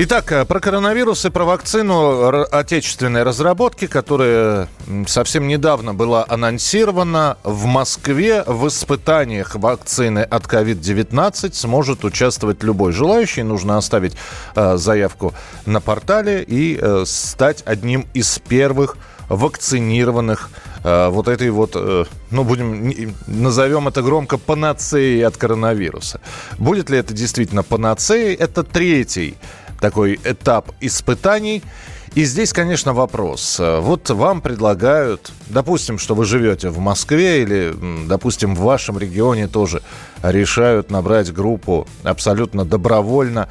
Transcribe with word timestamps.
Итак, 0.00 0.30
э, 0.30 0.44
про 0.44 0.60
коронавирус 0.60 1.24
и 1.24 1.30
про 1.30 1.44
вакцину 1.44 2.28
отечественной 2.52 3.24
разработки, 3.24 3.88
которая 3.88 4.68
совсем 5.08 5.48
недавно 5.48 5.92
была 5.92 6.24
анонсирована 6.28 7.36
в 7.42 7.64
Москве 7.64 8.44
в 8.46 8.68
испытаниях 8.68 9.56
вакцины 9.56 10.20
от 10.20 10.44
COVID-19 10.44 11.52
сможет 11.52 12.04
участвовать 12.04 12.62
любой 12.62 12.92
желающий. 12.92 13.42
Нужно 13.42 13.76
оставить 13.76 14.14
э, 14.54 14.76
заявку 14.76 15.34
на 15.66 15.80
портале 15.80 16.44
и 16.44 16.78
э, 16.80 17.02
стать 17.04 17.64
одним 17.66 18.06
из 18.14 18.38
первых 18.38 18.98
вакцинированных 19.28 20.50
э, 20.84 21.08
вот 21.08 21.26
этой 21.26 21.50
вот, 21.50 21.72
э, 21.74 22.04
ну, 22.30 22.44
будем, 22.44 23.14
назовем 23.26 23.88
это 23.88 24.02
громко, 24.02 24.38
панацеей 24.38 25.26
от 25.26 25.36
коронавируса. 25.36 26.20
Будет 26.56 26.88
ли 26.88 26.98
это 26.98 27.14
действительно 27.14 27.64
панацеей? 27.64 28.36
Это 28.36 28.62
третий 28.62 29.36
такой 29.80 30.18
этап 30.24 30.72
испытаний. 30.80 31.62
И 32.14 32.24
здесь, 32.24 32.52
конечно, 32.52 32.94
вопрос. 32.94 33.60
Вот 33.60 34.10
вам 34.10 34.40
предлагают, 34.40 35.30
допустим, 35.48 35.98
что 35.98 36.14
вы 36.14 36.24
живете 36.24 36.70
в 36.70 36.78
Москве 36.78 37.42
или, 37.42 37.74
допустим, 38.08 38.54
в 38.54 38.60
вашем 38.60 38.98
регионе 38.98 39.46
тоже 39.46 39.82
решают 40.22 40.90
набрать 40.90 41.32
группу 41.32 41.86
абсолютно 42.02 42.64
добровольно 42.64 43.48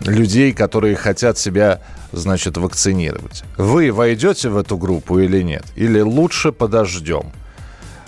людей, 0.00 0.52
которые 0.52 0.96
хотят 0.96 1.38
себя, 1.38 1.80
значит, 2.12 2.56
вакцинировать. 2.56 3.44
Вы 3.56 3.92
войдете 3.92 4.48
в 4.48 4.56
эту 4.56 4.76
группу 4.76 5.18
или 5.20 5.40
нет? 5.42 5.64
Или 5.76 6.00
лучше 6.00 6.52
подождем? 6.52 7.32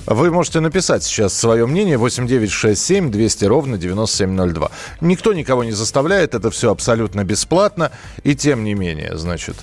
Вы 0.06 0.30
можете 0.30 0.60
написать 0.60 1.04
сейчас 1.04 1.32
свое 1.34 1.66
мнение 1.66 1.96
8967 1.96 3.10
200 3.10 3.44
ровно 3.44 3.78
9702. 3.78 4.70
Никто 5.00 5.32
никого 5.32 5.62
не 5.64 5.72
заставляет, 5.72 6.34
это 6.34 6.50
все 6.50 6.70
абсолютно 6.70 7.24
бесплатно. 7.24 7.92
И 8.24 8.34
тем 8.34 8.64
не 8.64 8.74
менее, 8.74 9.16
значит, 9.16 9.56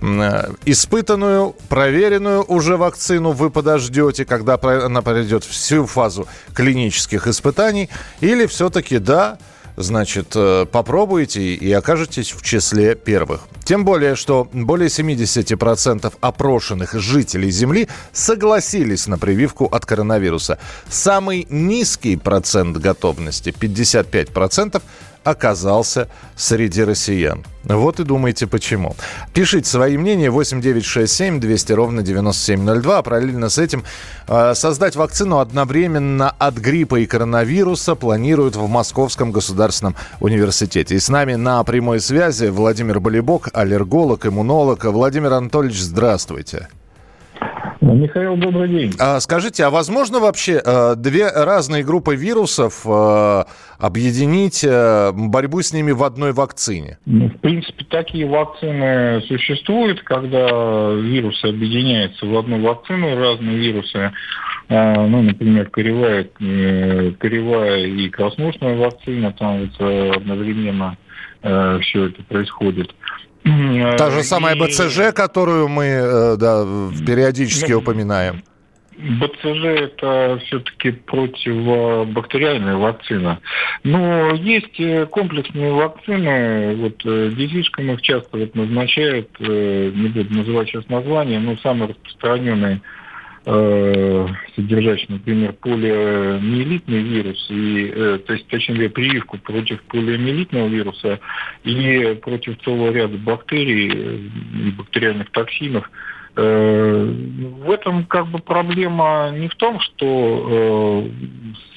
э, 0.00 0.52
испытанную, 0.64 1.54
проверенную 1.68 2.42
уже 2.42 2.76
вакцину 2.76 3.32
вы 3.32 3.50
подождете, 3.50 4.24
когда 4.24 4.58
она 4.62 5.02
пройдет 5.02 5.44
всю 5.44 5.86
фазу 5.86 6.26
клинических 6.54 7.26
испытаний. 7.26 7.90
Или 8.20 8.46
все-таки, 8.46 8.98
да, 8.98 9.38
значит, 9.76 10.32
э, 10.34 10.66
попробуйте 10.70 11.54
и 11.54 11.72
окажетесь 11.72 12.32
в 12.32 12.42
числе 12.42 12.94
первых. 12.94 13.42
Тем 13.64 13.84
более, 13.84 14.16
что 14.16 14.48
более 14.52 14.88
70% 14.88 16.12
опрошенных 16.20 16.94
жителей 16.94 17.50
Земли 17.50 17.88
согласились 18.12 19.06
на 19.06 19.18
прививку 19.18 19.66
от 19.66 19.86
коронавируса. 19.86 20.58
Самый 20.88 21.46
низкий 21.48 22.16
процент 22.16 22.76
готовности, 22.76 23.50
55%, 23.50 24.82
оказался 25.24 26.08
среди 26.36 26.82
россиян. 26.84 27.44
Вот 27.64 28.00
и 28.00 28.04
думайте 28.04 28.46
почему. 28.46 28.96
Пишите 29.32 29.68
свои 29.68 29.96
мнения 29.96 30.30
8967 30.30 31.40
200 31.40 31.72
ровно 31.72 32.02
9702. 32.02 32.98
А 32.98 33.02
параллельно 33.02 33.48
с 33.48 33.58
этим 33.58 33.84
э, 34.26 34.54
создать 34.54 34.96
вакцину 34.96 35.38
одновременно 35.38 36.30
от 36.30 36.56
гриппа 36.56 36.96
и 36.96 37.06
коронавируса 37.06 37.94
планируют 37.94 38.56
в 38.56 38.66
Московском 38.66 39.32
государственном 39.32 39.94
университете. 40.20 40.96
И 40.96 40.98
с 40.98 41.08
нами 41.08 41.34
на 41.34 41.62
прямой 41.64 42.00
связи 42.00 42.46
Владимир 42.46 43.00
Болибок, 43.00 43.48
аллерголог, 43.52 44.26
иммунолог. 44.26 44.84
Владимир 44.84 45.32
Анатольевич, 45.34 45.80
здравствуйте. 45.80 46.68
Михаил, 47.82 48.36
добрый 48.36 48.68
день. 48.68 48.92
А, 49.00 49.18
скажите, 49.18 49.64
а 49.64 49.70
возможно 49.70 50.20
вообще 50.20 50.62
э, 50.64 50.94
две 50.96 51.28
разные 51.28 51.82
группы 51.82 52.14
вирусов 52.14 52.86
э, 52.86 53.44
объединить 53.78 54.62
э, 54.62 55.10
борьбу 55.12 55.62
с 55.62 55.72
ними 55.72 55.90
в 55.90 56.04
одной 56.04 56.32
вакцине? 56.32 56.98
Ну, 57.06 57.28
В 57.28 57.38
принципе, 57.38 57.84
такие 57.84 58.26
вакцины 58.26 59.20
существуют, 59.22 60.00
когда 60.02 60.92
вирусы 60.92 61.46
объединяются 61.46 62.24
в 62.24 62.36
одну 62.38 62.62
вакцину, 62.62 63.18
разные 63.18 63.58
вирусы, 63.58 64.12
ну, 64.68 65.22
например, 65.22 65.68
коревая, 65.68 66.28
коревая 67.18 67.84
и 67.84 68.08
краснушная 68.08 68.76
вакцина, 68.76 69.32
там 69.32 69.68
вот 69.68 70.16
одновременно 70.16 70.96
все 71.42 72.06
это 72.06 72.22
происходит. 72.22 72.94
Та 73.44 74.10
же 74.10 74.22
самая 74.22 74.54
И- 74.54 74.60
БЦЖ, 74.60 75.12
которую 75.14 75.68
мы 75.68 75.84
э, 75.84 76.36
да, 76.36 76.64
периодически 77.06 77.72
упоминаем. 77.72 78.42
БЦЖ 78.96 79.64
это 79.64 80.38
все-таки 80.44 80.92
противобактериальная 80.92 82.76
вакцина. 82.76 83.40
Но 83.82 84.30
есть 84.34 84.78
э, 84.78 85.06
комплексные 85.06 85.72
вакцины, 85.72 86.76
вот 86.76 87.00
э, 87.04 87.30
детишкам 87.36 87.90
их 87.90 88.02
часто 88.02 88.36
вот 88.36 88.54
назначают, 88.54 89.28
не 89.40 90.08
буду 90.08 90.32
называть 90.34 90.68
сейчас 90.68 90.88
название, 90.88 91.40
но 91.40 91.56
самый 91.56 91.88
распространенный 91.88 92.80
э, 93.44 94.26
содержащий, 94.54 95.06
например, 95.08 95.52
полиомиелитный 95.54 97.02
вирус, 97.02 97.46
и, 97.50 97.92
э, 97.94 98.18
то 98.26 98.34
есть, 98.34 98.46
точнее 98.48 98.88
прививку 98.88 99.38
против 99.38 99.82
полиомиелитного 99.84 100.68
вируса 100.68 101.20
и 101.64 102.18
против 102.22 102.60
целого 102.62 102.92
ряда 102.92 103.16
бактерий 103.18 103.90
э, 103.92 104.18
и 104.66 104.70
бактериальных 104.70 105.30
токсинов. 105.30 105.90
Э, 106.36 107.14
В 107.64 107.70
этом 107.70 108.04
как 108.06 108.28
бы 108.28 108.38
проблема 108.38 109.32
не 109.36 109.48
в 109.48 109.54
том, 109.56 109.80
что 109.80 111.08
э, 111.08 111.10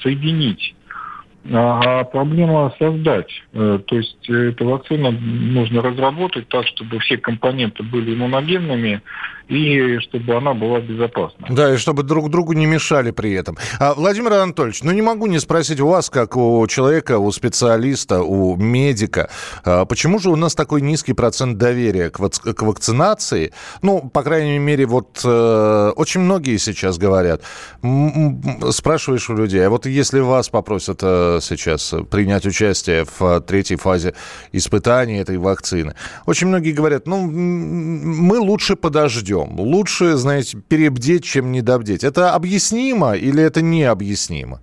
соединить, 0.02 0.74
а 1.52 2.04
проблема 2.04 2.74
создать. 2.78 3.30
Э, 3.52 3.78
То 3.86 3.96
есть 3.96 4.28
э, 4.28 4.50
эту 4.50 4.66
вакцину 4.66 5.12
нужно 5.12 5.82
разработать 5.82 6.48
так, 6.48 6.66
чтобы 6.66 6.98
все 7.00 7.18
компоненты 7.18 7.82
были 7.82 8.14
иммуногенными 8.14 9.02
и 9.48 9.98
чтобы 10.00 10.36
она 10.36 10.54
была 10.54 10.80
безопасна. 10.80 11.46
Да, 11.50 11.74
и 11.74 11.76
чтобы 11.76 12.02
друг 12.02 12.30
другу 12.30 12.52
не 12.52 12.66
мешали 12.66 13.10
при 13.12 13.32
этом. 13.32 13.56
А, 13.78 13.94
Владимир 13.94 14.32
Анатольевич, 14.32 14.82
ну 14.82 14.92
не 14.92 15.02
могу 15.02 15.26
не 15.26 15.38
спросить 15.38 15.80
у 15.80 15.86
вас, 15.86 16.10
как 16.10 16.36
у 16.36 16.66
человека, 16.66 17.18
у 17.18 17.30
специалиста, 17.30 18.22
у 18.22 18.56
медика, 18.56 19.30
а, 19.64 19.84
почему 19.84 20.18
же 20.18 20.30
у 20.30 20.36
нас 20.36 20.54
такой 20.54 20.80
низкий 20.80 21.12
процент 21.12 21.58
доверия 21.58 22.10
к, 22.10 22.18
вац- 22.18 22.52
к 22.54 22.62
вакцинации? 22.62 23.52
Ну, 23.82 24.10
по 24.12 24.22
крайней 24.22 24.58
мере, 24.58 24.86
вот 24.86 25.20
э, 25.24 25.92
очень 25.96 26.20
многие 26.22 26.56
сейчас 26.56 26.98
говорят, 26.98 27.42
спрашиваешь 28.70 29.30
у 29.30 29.36
людей, 29.36 29.64
а 29.64 29.70
вот 29.70 29.86
если 29.86 30.20
вас 30.20 30.48
попросят 30.48 31.00
э, 31.02 31.38
сейчас 31.40 31.94
принять 32.10 32.46
участие 32.46 33.06
в 33.18 33.40
третьей 33.42 33.76
фазе 33.76 34.14
испытаний 34.52 35.18
этой 35.18 35.38
вакцины, 35.38 35.94
очень 36.26 36.48
многие 36.48 36.72
говорят, 36.72 37.06
ну, 37.06 37.30
мы 37.30 38.38
лучше 38.38 38.76
подождем, 38.76 39.35
лучше, 39.44 40.16
знаете, 40.16 40.58
перебдеть, 40.68 41.24
чем 41.24 41.52
недобдеть. 41.52 42.04
Это 42.04 42.34
объяснимо 42.34 43.12
или 43.14 43.42
это 43.42 43.62
необъяснимо? 43.62 44.60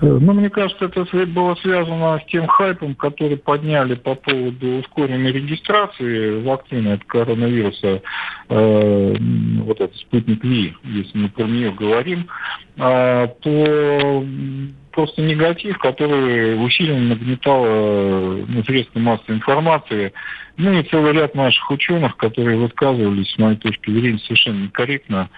Э, 0.00 0.06
Ну, 0.06 0.32
мне 0.32 0.50
кажется, 0.50 0.84
это 0.84 1.26
было 1.26 1.54
связано 1.56 2.20
с 2.20 2.30
тем 2.30 2.46
хайпом, 2.46 2.94
который 2.94 3.36
подняли 3.36 3.94
по 3.94 4.14
поводу 4.14 4.78
ускоренной 4.78 5.32
регистрации 5.32 6.42
вакцины 6.42 6.92
от 6.94 7.04
коронавируса, 7.04 8.02
э, 8.48 9.16
вот 9.62 9.80
этот 9.80 9.96
спутник 9.96 10.44
Ви, 10.44 10.74
если 10.84 11.18
мы 11.18 11.28
про 11.28 11.44
нее 11.44 11.72
говорим, 11.72 12.28
то 12.76 14.22
м, 14.22 14.74
просто 14.96 15.20
негатив, 15.20 15.78
который 15.78 16.54
усиленно 16.64 17.10
нагнетал 17.10 17.64
э, 17.66 18.44
ну, 18.48 18.64
средства 18.64 18.98
массовой 18.98 19.36
информации, 19.36 20.14
ну 20.56 20.72
и 20.72 20.82
целый 20.84 21.12
ряд 21.12 21.34
наших 21.34 21.70
ученых, 21.70 22.16
которые 22.16 22.56
высказывались, 22.56 23.30
с 23.30 23.38
моей 23.38 23.58
точки 23.58 23.90
зрения, 23.90 24.18
совершенно 24.20 24.64
некорректно, 24.64 25.28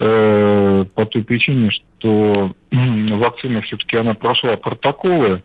э, 0.00 0.84
по 0.94 1.06
той 1.06 1.24
причине, 1.24 1.70
что 1.70 2.52
м, 2.70 3.06
вакцина 3.18 3.62
все-таки 3.62 3.96
она 3.96 4.12
прошла 4.12 4.58
протоколы, 4.58 5.28
э, 5.28 5.40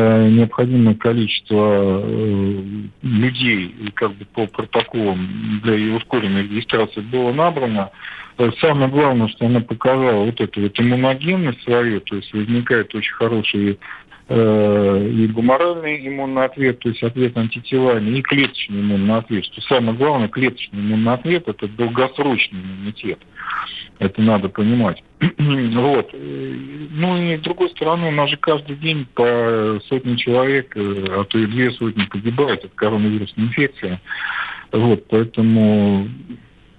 необходимое 0.00 0.94
количество 0.94 2.02
э, 2.02 2.62
людей 3.02 3.74
как 3.94 4.12
бы 4.14 4.24
по 4.24 4.46
протоколам 4.46 5.60
для 5.62 5.94
ускоренной 5.94 6.42
регистрации 6.42 7.00
было 7.00 7.32
набрано. 7.32 7.90
Э, 8.38 8.50
Самое 8.60 8.88
главное, 8.88 9.28
что 9.28 9.46
она 9.46 9.60
показала 9.60 10.24
вот 10.24 10.40
эту 10.40 10.62
вот 10.62 10.80
иммуногенность 10.80 11.62
свою, 11.62 12.00
то 12.00 12.16
есть 12.16 12.32
возникает 12.32 12.92
очень 12.94 13.12
хороший 13.12 13.78
э, 14.28 15.08
и 15.10 15.26
гуморальный 15.28 16.06
иммунный 16.08 16.44
ответ, 16.44 16.78
то 16.80 16.88
есть 16.88 17.02
ответ 17.02 17.36
антителами, 17.36 18.18
и 18.18 18.22
клеточный 18.22 18.80
иммунный 18.80 19.16
ответ. 19.16 19.44
Что 19.44 19.60
самое 19.62 19.96
главное, 19.96 20.28
клеточный 20.28 20.80
иммунный 20.80 21.12
ответ– 21.12 21.44
это 21.48 21.68
долгосрочный 21.68 22.60
иммунитет. 22.60 23.18
Это 23.98 24.22
надо 24.22 24.48
понимать. 24.48 25.02
Вот. 25.38 26.10
Ну 26.12 27.16
и 27.16 27.36
с 27.36 27.40
другой 27.40 27.70
стороны, 27.70 28.08
у 28.08 28.12
нас 28.12 28.30
же 28.30 28.36
каждый 28.36 28.76
день 28.76 29.06
по 29.14 29.80
сотни 29.88 30.16
человек, 30.16 30.76
э, 30.76 31.06
а 31.10 31.24
то 31.24 31.38
и 31.38 31.46
две 31.46 31.70
сотни 31.72 32.04
погибают 32.04 32.64
от 32.64 32.74
коронавирусной 32.74 33.46
инфекции. 33.46 34.00
Вот, 34.72 35.06
поэтому 35.08 36.08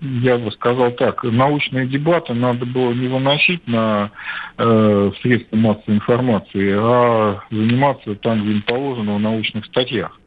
я 0.01 0.38
бы 0.38 0.51
сказал 0.51 0.92
так, 0.92 1.24
научные 1.24 1.88
дебаты 1.88 2.33
надо 2.33 2.65
было 2.65 2.92
не 2.94 3.07
выносить 3.07 3.68
на 3.68 4.12
э, 4.57 5.12
средства 5.21 5.56
массовой 5.56 5.95
информации, 5.95 6.75
а 6.77 7.42
заниматься 7.50 8.15
там, 8.15 8.42
где 8.42 8.51
им 8.51 8.62
положено, 8.62 9.15
в 9.15 9.19
научных 9.19 9.65
статьях. 9.65 10.19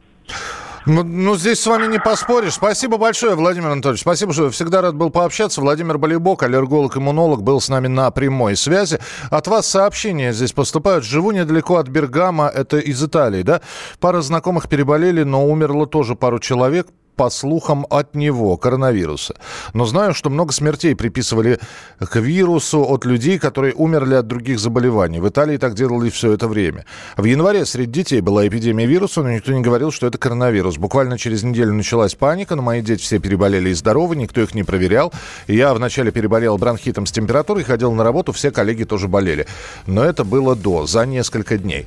Ну, 0.85 1.03
ну, 1.03 1.35
здесь 1.35 1.59
с 1.59 1.67
вами 1.67 1.87
не 1.87 1.99
поспоришь. 1.99 2.53
Спасибо 2.53 2.97
большое, 2.97 3.35
Владимир 3.35 3.69
Анатольевич. 3.69 4.01
Спасибо, 4.01 4.33
что 4.33 4.49
всегда 4.49 4.81
рад 4.81 4.95
был 4.95 5.09
пообщаться. 5.09 5.61
Владимир 5.61 5.97
Болибок, 5.97 6.41
аллерголог-иммунолог, 6.41 7.43
был 7.43 7.59
с 7.61 7.69
нами 7.69 7.87
на 7.87 8.09
прямой 8.11 8.55
связи. 8.55 8.99
От 9.29 9.47
вас 9.47 9.67
сообщения 9.67 10.31
здесь 10.33 10.53
поступают. 10.53 11.03
Живу 11.03 11.31
недалеко 11.31 11.77
от 11.77 11.89
Бергама, 11.89 12.47
это 12.47 12.77
из 12.77 13.03
Италии, 13.03 13.43
да? 13.43 13.61
Пара 13.99 14.21
знакомых 14.21 14.69
переболели, 14.69 15.23
но 15.23 15.45
умерло 15.45 15.85
тоже 15.85 16.15
пару 16.15 16.39
человек 16.39 16.87
по 17.19 17.29
слухам, 17.29 17.85
от 17.89 18.15
него, 18.15 18.55
коронавируса. 18.55 19.35
Но 19.73 19.83
знаю, 19.85 20.13
что 20.13 20.29
много 20.29 20.53
смертей 20.53 20.95
приписывали 20.95 21.59
к 21.99 22.15
вирусу 22.15 22.81
от 22.81 23.03
людей, 23.03 23.37
которые 23.37 23.73
умерли 23.73 24.15
от 24.15 24.25
других 24.25 24.57
заболеваний. 24.57 25.19
В 25.19 25.27
Италии 25.27 25.57
так 25.57 25.73
делали 25.73 26.09
все 26.09 26.31
это 26.31 26.47
время. 26.47 26.85
В 27.17 27.25
январе 27.25 27.65
среди 27.65 27.91
детей 27.91 28.21
была 28.21 28.47
эпидемия 28.47 28.85
вируса, 28.85 29.21
но 29.21 29.31
никто 29.31 29.51
не 29.51 29.59
говорил, 29.59 29.91
что 29.91 30.07
это 30.07 30.17
коронавирус. 30.17 30.77
Буквально 30.77 31.17
через 31.17 31.43
неделю 31.43 31.73
началась 31.73 32.15
паника, 32.15 32.55
но 32.55 32.61
мои 32.61 32.81
дети 32.81 33.01
все 33.01 33.19
переболели 33.19 33.71
и 33.71 33.73
здоровы, 33.73 34.15
никто 34.15 34.39
их 34.39 34.55
не 34.55 34.63
проверял. 34.63 35.11
Я 35.47 35.73
вначале 35.73 36.11
переболел 36.11 36.57
бронхитом 36.57 37.05
с 37.05 37.11
температурой, 37.11 37.65
ходил 37.65 37.91
на 37.91 38.05
работу, 38.05 38.31
все 38.31 38.49
коллеги 38.49 38.85
тоже 38.85 39.09
болели. 39.09 39.45
Но 39.87 40.05
это 40.05 40.23
было 40.23 40.55
до, 40.55 40.85
за 40.85 41.05
несколько 41.05 41.57
дней. 41.57 41.85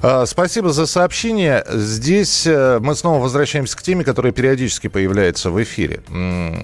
А, 0.00 0.26
спасибо 0.26 0.72
за 0.72 0.86
сообщение. 0.86 1.64
Здесь 1.68 2.46
э, 2.46 2.78
мы 2.80 2.94
снова 2.94 3.20
возвращаемся 3.20 3.76
к 3.76 3.82
теме, 3.82 4.04
которая 4.04 4.32
периодически 4.32 4.86
появляется 4.86 5.50
в 5.50 5.60
эфире. 5.62 6.02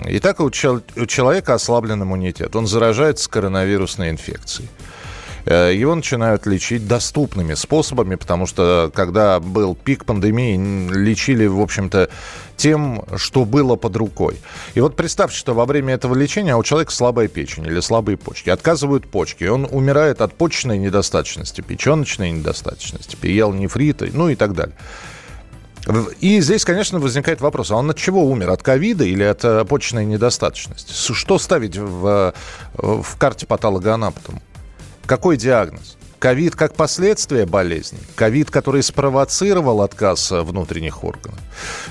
Итак, 0.07 0.39
у 0.41 0.51
человека 0.51 1.55
ослаблен 1.55 2.03
иммунитет. 2.03 2.55
Он 2.55 2.67
заражается 2.67 3.29
коронавирусной 3.29 4.11
инфекцией. 4.11 4.69
Э, 5.47 5.73
его 5.75 5.95
начинают 5.95 6.47
лечить 6.47 6.87
доступными 6.87 7.55
способами, 7.55 8.15
потому 8.15 8.47
что 8.47 8.91
когда 8.95 9.41
был 9.41 9.75
пик 9.75 10.05
пандемии, 10.05 10.57
лечили, 10.93 11.47
в 11.47 11.61
общем-то, 11.61 12.09
тем, 12.57 13.05
что 13.17 13.45
было 13.45 13.77
под 13.77 13.97
рукой. 13.97 14.37
И 14.75 14.81
вот 14.81 14.97
представьте, 14.97 15.37
что 15.37 15.55
во 15.55 15.67
время 15.67 15.95
этого 15.95 16.15
лечения 16.15 16.57
у 16.57 16.63
человека 16.63 16.93
слабая 16.93 17.29
печень 17.29 17.67
или 17.67 17.81
слабые 17.81 18.17
почки. 18.17 18.51
Отказывают 18.51 19.07
почки. 19.07 19.45
Он 19.45 19.69
умирает 19.71 20.21
от 20.21 20.35
почечной 20.35 20.79
недостаточности, 20.79 21.61
печеночной 21.61 22.31
недостаточности, 22.31 23.17
переел 23.17 23.53
нефрита, 23.53 24.07
ну 24.13 24.29
и 24.29 24.35
так 24.35 24.55
далее. 24.55 24.77
И 26.21 26.41
здесь, 26.41 26.65
конечно, 26.65 26.99
возникает 26.99 27.41
вопрос, 27.43 27.71
а 27.71 27.77
он 27.77 27.91
от 27.91 27.99
чего 27.99 28.25
умер? 28.25 28.51
От 28.51 28.63
ковида 28.63 29.05
или 29.05 29.23
от 29.23 29.45
э, 29.45 29.65
почечной 29.67 30.07
недостаточности? 30.07 31.13
Что 31.13 31.39
ставить 31.39 31.77
в, 31.77 32.33
э, 32.79 32.93
в 33.03 33.17
карте 33.19 33.47
патологоанатома? 33.47 34.41
Какой 35.05 35.37
диагноз? 35.37 35.99
Ковид 36.25 36.57
как 36.57 36.75
последствие 36.75 37.45
болезни? 37.45 37.99
Ковид, 38.17 38.51
который 38.51 38.83
спровоцировал 38.83 39.83
отказ 39.83 40.31
внутренних 40.31 41.05
органов? 41.05 41.39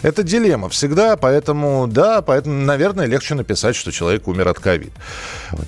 Это 0.02 0.24
дилемма 0.24 0.70
всегда, 0.70 1.18
поэтому, 1.18 1.86
да, 1.86 2.24
поэтому, 2.24 2.56
наверное, 2.66 3.06
легче 3.06 3.36
написать, 3.36 3.76
что 3.76 3.92
человек 3.92 4.28
умер 4.28 4.48
от 4.48 4.58
ковид. 4.58 4.92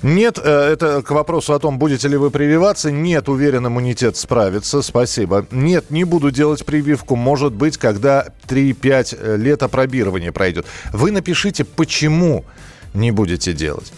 Нет, 0.02 0.40
э, 0.42 0.72
это 0.72 1.00
к 1.02 1.12
вопросу 1.12 1.54
о 1.54 1.60
том, 1.60 1.78
будете 1.78 2.08
ли 2.08 2.16
вы 2.16 2.32
прививаться. 2.32 2.90
Нет, 2.90 3.28
уверен, 3.28 3.68
иммунитет 3.68 4.16
справится, 4.16 4.82
спасибо. 4.82 5.46
Нет, 5.52 5.92
не 5.92 6.02
буду 6.02 6.32
делать 6.32 6.64
прививку, 6.64 7.14
может 7.14 7.52
быть, 7.52 7.78
когда 7.78 8.26
3-5 8.48 9.16
э, 9.16 9.36
лет 9.36 9.62
опробирования 9.62 10.32
пройдет. 10.32 10.66
Вы 10.92 11.12
напишите, 11.12 11.64
почему 11.64 12.44
не 12.94 13.12
будете 13.12 13.52
делать. 13.52 13.92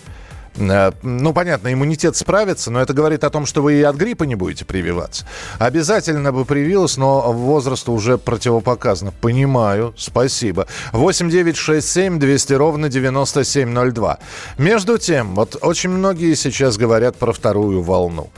Э, 0.59 0.93
ну, 1.03 1.33
понятно, 1.33 1.73
иммунитет 1.73 2.17
справится, 2.17 2.71
но 2.71 2.81
это 2.81 2.93
говорит 2.93 3.25
о 3.25 3.31
том, 3.31 3.47
что 3.47 3.63
вы 3.63 3.75
и 3.75 3.83
от 3.83 3.97
гриппа 3.97 4.25
не 4.25 4.35
будете 4.35 4.65
прививаться. 4.65 5.25
Обязательно 5.59 6.33
бы 6.33 6.45
привилась, 6.45 6.97
но 6.97 7.33
возраст 7.33 7.89
уже 7.89 8.19
противопоказано. 8.19 9.13
Понимаю, 9.21 9.95
спасибо. 9.97 10.67
8 10.93 11.31
9 11.31 11.57
6 11.57 11.89
7 11.89 12.19
200 12.19 12.53
ровно 12.55 12.89
9702. 12.89 14.19
Между 14.59 14.99
тем, 14.99 15.35
вот 15.35 15.57
очень 15.61 15.91
многие 15.91 16.35
сейчас 16.35 16.77
говорят 16.77 17.17
про 17.17 17.33
вторую 17.33 17.83
волну. 17.83 18.31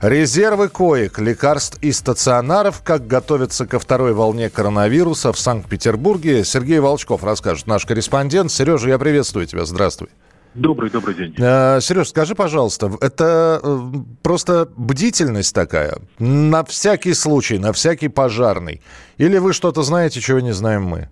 Резервы 0.00 0.68
коек, 0.68 1.18
лекарств 1.18 1.78
и 1.80 1.90
стационаров, 1.90 2.82
как 2.84 3.06
готовятся 3.06 3.66
ко 3.66 3.78
второй 3.78 4.12
волне 4.12 4.50
коронавируса 4.50 5.32
в 5.32 5.38
Санкт-Петербурге. 5.38 6.44
Сергей 6.44 6.80
Волчков 6.80 7.24
расскажет, 7.24 7.66
наш 7.66 7.86
корреспондент. 7.86 8.52
Сережа, 8.52 8.90
я 8.90 8.98
приветствую 8.98 9.46
тебя. 9.46 9.64
Здравствуй. 9.64 10.08
Добрый, 10.56 10.90
добрый 10.90 11.14
день. 11.14 11.34
Э, 11.38 11.80
Сереж, 11.80 12.08
скажи, 12.08 12.34
пожалуйста, 12.34 12.90
это 13.00 13.60
э, 13.62 13.78
просто 14.22 14.68
бдительность 14.76 15.54
такая, 15.54 15.96
на 16.18 16.64
всякий 16.64 17.14
случай, 17.14 17.58
на 17.58 17.72
всякий 17.72 18.08
пожарный? 18.08 18.80
Или 19.18 19.38
вы 19.38 19.52
что-то 19.52 19.82
знаете, 19.82 20.20
чего 20.20 20.40
не 20.40 20.52
знаем 20.52 20.84
мы? 20.84 21.08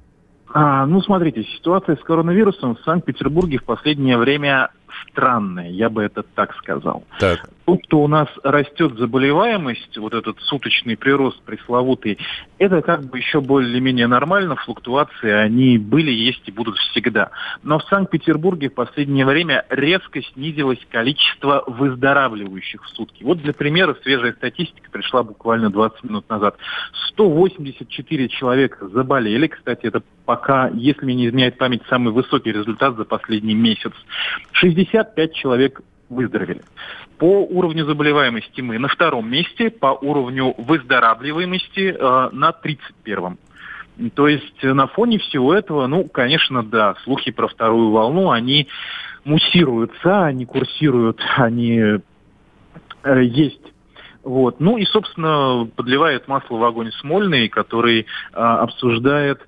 А, 0.52 0.86
ну, 0.86 1.02
смотрите, 1.02 1.44
ситуация 1.58 1.96
с 1.96 2.00
коронавирусом 2.04 2.76
в 2.76 2.80
Санкт-Петербурге 2.84 3.58
в 3.58 3.64
последнее 3.64 4.16
время 4.16 4.70
странная, 5.10 5.68
я 5.68 5.90
бы 5.90 6.02
это 6.02 6.22
так 6.22 6.54
сказал. 6.56 7.04
Так. 7.18 7.50
То, 7.64 7.78
что 7.84 8.00
у 8.00 8.08
нас 8.08 8.28
растет 8.42 8.98
заболеваемость, 8.98 9.96
вот 9.96 10.12
этот 10.12 10.38
суточный 10.40 10.96
прирост 10.96 11.40
пресловутый, 11.42 12.18
это 12.58 12.82
как 12.82 13.04
бы 13.04 13.18
еще 13.18 13.40
более-менее 13.40 14.06
нормально, 14.06 14.56
флуктуации, 14.56 15.30
они 15.30 15.78
были, 15.78 16.10
есть 16.10 16.42
и 16.46 16.52
будут 16.52 16.76
всегда. 16.76 17.30
Но 17.62 17.78
в 17.78 17.84
Санкт-Петербурге 17.84 18.68
в 18.68 18.74
последнее 18.74 19.24
время 19.24 19.64
резко 19.70 20.22
снизилось 20.22 20.80
количество 20.90 21.64
выздоравливающих 21.66 22.84
в 22.84 22.88
сутки. 22.90 23.24
Вот 23.24 23.38
для 23.38 23.54
примера 23.54 23.96
свежая 24.02 24.34
статистика 24.34 24.90
пришла 24.90 25.22
буквально 25.22 25.70
20 25.70 26.04
минут 26.04 26.28
назад. 26.28 26.56
184 27.08 28.28
человека 28.28 28.88
заболели, 28.88 29.46
кстати, 29.46 29.86
это 29.86 30.02
пока, 30.26 30.68
если 30.68 31.10
не 31.12 31.28
изменяет 31.28 31.56
память, 31.56 31.82
самый 31.88 32.12
высокий 32.12 32.52
результат 32.52 32.96
за 32.96 33.04
последний 33.04 33.54
месяц. 33.54 33.92
65 34.52 35.34
человек 35.34 35.80
выздоровели. 36.08 36.62
По 37.18 37.42
уровню 37.42 37.84
заболеваемости 37.84 38.60
мы 38.60 38.78
на 38.78 38.88
втором 38.88 39.30
месте, 39.30 39.70
по 39.70 39.96
уровню 40.00 40.54
выздоравливаемости 40.58 41.96
э, 41.98 42.28
на 42.32 42.50
31-м. 42.50 43.38
То 44.14 44.26
есть 44.26 44.62
на 44.62 44.86
фоне 44.88 45.18
всего 45.18 45.54
этого, 45.54 45.86
ну, 45.86 46.04
конечно, 46.04 46.64
да, 46.64 46.96
слухи 47.04 47.30
про 47.30 47.46
вторую 47.46 47.90
волну, 47.90 48.30
они 48.30 48.68
муссируются, 49.24 50.24
они 50.24 50.46
курсируют, 50.46 51.20
они 51.36 51.78
э, 51.78 53.22
есть. 53.22 53.60
Вот. 54.24 54.58
Ну 54.58 54.78
и, 54.78 54.84
собственно, 54.84 55.68
подливает 55.76 56.26
масло 56.28 56.56
в 56.56 56.64
огонь 56.64 56.90
Смольный, 57.00 57.48
который 57.48 58.00
э, 58.00 58.04
обсуждает 58.32 59.46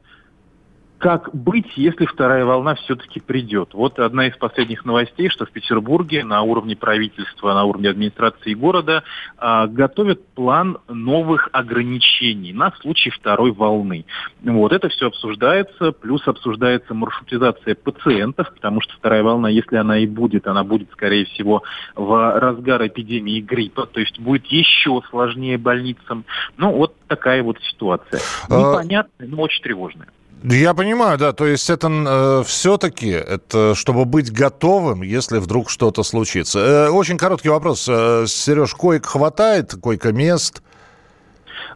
как 0.98 1.34
быть, 1.34 1.76
если 1.76 2.06
вторая 2.06 2.44
волна 2.44 2.74
все-таки 2.74 3.20
придет? 3.20 3.74
Вот 3.74 3.98
одна 3.98 4.28
из 4.28 4.36
последних 4.36 4.84
новостей, 4.84 5.28
что 5.28 5.44
в 5.44 5.50
Петербурге 5.50 6.24
на 6.24 6.42
уровне 6.42 6.74
правительства, 6.74 7.52
на 7.52 7.64
уровне 7.64 7.90
администрации 7.90 8.54
города 8.54 9.02
а, 9.36 9.66
готовят 9.66 10.26
план 10.28 10.78
новых 10.88 11.50
ограничений 11.52 12.52
на 12.52 12.72
случай 12.80 13.10
второй 13.10 13.52
волны. 13.52 14.06
Вот 14.42 14.72
это 14.72 14.88
все 14.88 15.08
обсуждается, 15.08 15.92
плюс 15.92 16.26
обсуждается 16.26 16.94
маршрутизация 16.94 17.74
пациентов, 17.74 18.52
потому 18.54 18.80
что 18.80 18.94
вторая 18.94 19.22
волна, 19.22 19.50
если 19.50 19.76
она 19.76 19.98
и 19.98 20.06
будет, 20.06 20.46
она 20.46 20.64
будет, 20.64 20.90
скорее 20.92 21.26
всего, 21.26 21.62
в 21.94 22.38
разгар 22.38 22.86
эпидемии 22.86 23.40
гриппа, 23.40 23.86
то 23.86 24.00
есть 24.00 24.18
будет 24.18 24.46
еще 24.46 25.02
сложнее 25.10 25.58
больницам. 25.58 26.24
Ну, 26.56 26.72
вот 26.72 26.96
такая 27.06 27.42
вот 27.42 27.58
ситуация. 27.62 28.20
А 28.48 28.58
Непонятная, 28.58 29.28
но 29.28 29.42
очень 29.42 29.62
тревожная. 29.62 30.08
Я 30.48 30.74
понимаю, 30.74 31.18
да, 31.18 31.32
то 31.32 31.44
есть 31.44 31.68
это 31.70 31.88
э, 31.88 32.42
все-таки, 32.46 33.08
это 33.08 33.74
чтобы 33.74 34.04
быть 34.04 34.32
готовым, 34.32 35.02
если 35.02 35.38
вдруг 35.38 35.68
что-то 35.68 36.04
случится. 36.04 36.60
Э, 36.60 36.88
очень 36.88 37.18
короткий 37.18 37.48
вопрос. 37.48 37.88
Э, 37.88 38.26
Сереж, 38.28 38.72
коек 38.74 39.06
хватает, 39.06 39.74
койко-мест? 39.74 40.62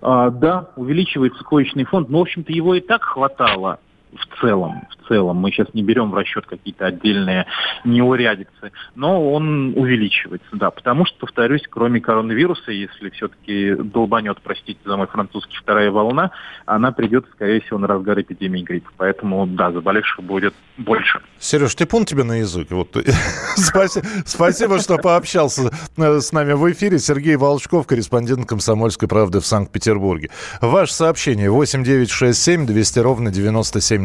А, 0.01 0.31
да, 0.31 0.71
увеличивается 0.77 1.43
коечный 1.43 1.85
фонд, 1.85 2.11
но, 2.11 2.19
в 2.19 2.23
общем-то, 2.23 2.53
его 2.53 2.77
и 2.77 2.81
так 2.81 3.03
хватало. 3.03 3.81
В 4.15 4.41
целом. 4.41 4.87
В 4.91 5.09
целом. 5.09 5.37
Мы 5.37 5.51
сейчас 5.51 5.73
не 5.75 5.83
берем 5.83 6.11
в 6.11 6.15
расчет 6.15 6.47
какие-то 6.47 6.87
отдельные 6.87 7.47
неурядицы, 7.85 8.73
но 8.95 9.33
он 9.33 9.75
увеличивается, 9.77 10.49
да. 10.53 10.71
Потому 10.71 11.07
что, 11.07 11.19
повторюсь, 11.19 11.63
кроме 11.69 12.01
коронавируса, 12.01 12.73
если 12.73 13.11
все-таки 13.11 13.75
долбанет, 13.75 14.39
простите 14.43 14.81
за 14.85 14.97
мой 14.97 15.07
французский, 15.07 15.57
вторая 15.57 15.91
волна, 15.91 16.31
она 16.67 16.93
придет, 16.93 17.27
скорее 17.33 17.61
всего, 17.61 17.79
на 17.79 17.87
разгар 17.87 18.21
эпидемии 18.21 18.63
гриппа. 18.63 18.91
Поэтому, 18.97 19.47
да, 19.47 19.73
заболевших 19.73 20.25
будет 20.25 20.55
больше. 20.77 21.21
Сереж, 21.39 21.75
типун 21.75 22.05
тебе 22.05 22.25
на 22.25 22.39
язык. 22.39 22.71
Вот. 22.71 22.97
Спасибо, 23.57 24.79
что 24.79 24.99
пообщался 24.99 25.71
э, 25.97 26.21
с 26.21 26.33
нами 26.33 26.53
в 26.53 26.71
эфире. 26.73 26.99
Сергей 26.99 27.37
Волчков, 27.37 27.87
корреспондент 27.87 28.47
«Комсомольской 28.47 29.09
правды» 29.09 29.41
в 29.41 29.47
Санкт-Петербурге. 29.47 30.31
Ваше 30.61 30.93
сообщение 30.95 31.51
8967 31.51 32.67
200 32.67 32.99
ровно 33.01 33.31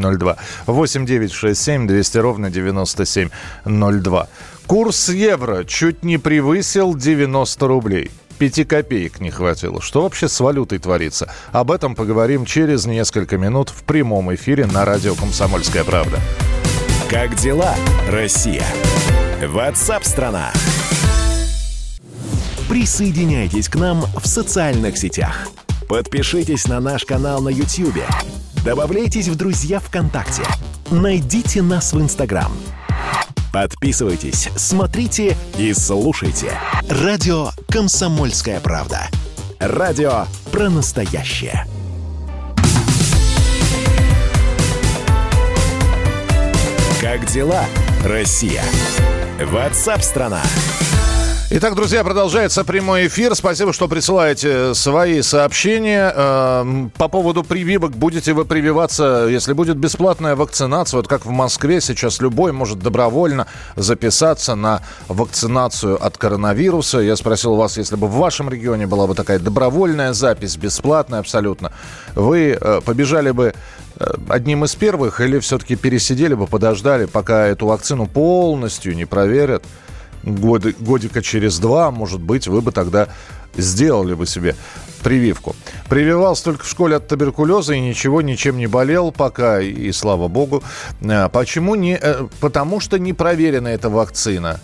9702. 0.02 0.38
8967 0.68 1.88
200 1.88 2.18
ровно 2.18 2.50
9702. 2.50 4.28
Курс 4.68 5.10
евро 5.10 5.64
чуть 5.64 6.04
не 6.04 6.18
превысил 6.18 6.96
90 6.96 7.68
рублей. 7.68 8.12
Пяти 8.38 8.66
копеек 8.66 9.22
не 9.22 9.32
хватило. 9.32 9.82
Что 9.82 10.02
вообще 10.02 10.28
с 10.28 10.40
валютой 10.40 10.80
творится? 10.80 11.32
Об 11.52 11.72
этом 11.72 11.96
поговорим 11.96 12.46
через 12.46 12.86
несколько 12.86 13.38
минут 13.38 13.70
в 13.70 13.84
прямом 13.84 14.34
эфире 14.36 14.66
на 14.66 14.84
радио 14.84 15.16
«Комсомольская 15.16 15.86
правда». 15.86 16.20
Как 17.10 17.36
дела, 17.36 17.76
Россия? 18.10 18.66
Ватсап-страна! 19.42 20.52
Присоединяйтесь 22.68 23.70
к 23.70 23.76
нам 23.76 24.02
в 24.02 24.28
социальных 24.28 24.98
сетях. 24.98 25.48
Подпишитесь 25.88 26.68
на 26.68 26.80
наш 26.80 27.06
канал 27.06 27.42
на 27.42 27.50
YouTube. 27.50 28.04
Добавляйтесь 28.66 29.28
в 29.28 29.36
друзья 29.36 29.80
ВКонтакте. 29.80 30.42
Найдите 30.90 31.62
нас 31.62 31.94
в 31.94 32.02
Инстаграм. 32.02 32.52
Подписывайтесь, 33.54 34.50
смотрите 34.56 35.38
и 35.60 35.72
слушайте. 35.72 36.52
Радио 36.90 37.52
«Комсомольская 37.70 38.60
правда». 38.60 39.02
Радио 39.60 40.26
про 40.52 40.72
настоящее. 40.72 41.68
Как 47.00 47.24
дела, 47.28 47.66
Россия? 48.04 48.64
Ватсап-страна! 49.44 50.42
Итак, 51.52 51.76
друзья, 51.76 52.04
продолжается 52.04 52.64
прямой 52.64 53.06
эфир. 53.06 53.36
Спасибо, 53.36 53.72
что 53.72 53.88
присылаете 53.88 54.74
свои 54.74 55.22
сообщения. 55.22 56.12
Эм, 56.16 56.90
по 56.98 57.08
поводу 57.08 57.44
прививок. 57.44 57.92
Будете 57.92 58.34
вы 58.34 58.46
прививаться, 58.46 59.28
если 59.30 59.54
будет 59.54 59.78
бесплатная 59.78 60.36
вакцинация, 60.36 60.98
вот 60.98 61.08
как 61.08 61.24
в 61.24 61.30
Москве 61.30 61.82
сейчас 61.82 62.20
любой 62.20 62.52
может 62.52 62.80
добровольно 62.80 63.46
записаться 63.76 64.56
на 64.56 64.82
вакцинацию 65.08 66.04
от 66.04 66.18
коронавируса. 66.18 66.98
Я 66.98 67.16
спросил 67.16 67.56
вас, 67.56 67.78
если 67.78 67.96
бы 67.96 68.08
в 68.08 68.14
вашем 68.14 68.50
регионе 68.50 68.88
была 68.88 69.06
бы 69.06 69.14
такая 69.14 69.38
добровольная 69.38 70.14
запись, 70.14 70.58
бесплатная 70.58 71.20
абсолютно, 71.20 71.72
вы 72.16 72.58
э, 72.60 72.82
побежали 72.84 73.30
бы 73.30 73.54
э, 74.00 74.14
одним 74.30 74.66
из 74.66 74.74
первых 74.74 75.22
или 75.22 75.38
все-таки 75.38 75.76
пересидели 75.76 76.34
бы, 76.34 76.48
подождали, 76.48 77.06
пока 77.06 77.46
эту 77.46 77.68
вакцину 77.68 78.08
полностью 78.08 78.96
не 78.96 79.06
проверят? 79.06 79.64
Годы, 80.26 80.76
годика 80.80 81.22
через 81.22 81.60
два, 81.60 81.92
может 81.92 82.22
быть, 82.22 82.48
вы 82.48 82.62
бы 82.62 82.72
тогда 82.72 83.08
сделали 83.56 84.14
бы 84.16 84.26
себе 84.26 84.56
прививку. 85.04 85.56
Прививался 85.88 86.46
только 86.46 86.66
в 86.66 86.68
школе 86.68 86.96
от 86.96 87.08
туберкулеза 87.08 87.74
и 87.76 87.80
ничего, 87.80 88.22
ничем 88.22 88.58
не 88.58 88.68
болел 88.68 89.12
пока, 89.12 89.62
и 89.62 89.92
слава 89.92 90.28
богу. 90.28 90.64
А, 91.08 91.30
почему 91.30 91.76
не? 91.76 91.98
Э, 92.02 92.28
потому 92.40 92.80
что 92.80 92.98
не 92.98 93.14
проверена 93.14 93.68
эта 93.68 93.90
вакцина. 93.90 94.60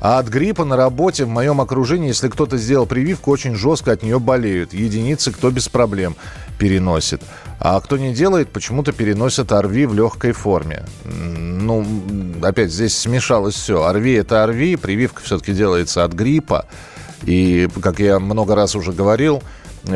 А 0.00 0.18
от 0.18 0.28
гриппа 0.28 0.64
на 0.64 0.76
работе 0.76 1.24
в 1.24 1.28
моем 1.28 1.60
окружении, 1.60 2.08
если 2.08 2.28
кто-то 2.28 2.58
сделал 2.58 2.86
прививку, 2.86 3.30
очень 3.30 3.54
жестко 3.54 3.92
от 3.92 4.02
нее 4.02 4.18
болеют. 4.18 4.74
Единицы 4.74 5.32
кто 5.32 5.50
без 5.50 5.68
проблем 5.68 6.16
переносит. 6.58 7.22
А 7.64 7.80
кто 7.80 7.96
не 7.96 8.12
делает, 8.12 8.50
почему-то 8.50 8.92
переносят 8.92 9.50
ОРВИ 9.50 9.86
в 9.86 9.94
легкой 9.94 10.32
форме. 10.32 10.84
Ну, 11.06 11.82
опять 12.42 12.70
здесь 12.70 12.94
смешалось 12.94 13.54
все. 13.54 13.84
ОРВИ– 13.84 14.12
это 14.16 14.44
ОРВИ, 14.44 14.76
прививка 14.76 15.22
все-таки 15.22 15.54
делается 15.54 16.04
от 16.04 16.12
гриппа. 16.12 16.66
И, 17.22 17.66
как 17.80 18.00
я 18.00 18.20
много 18.20 18.54
раз 18.54 18.76
уже 18.76 18.92
говорил, 18.92 19.42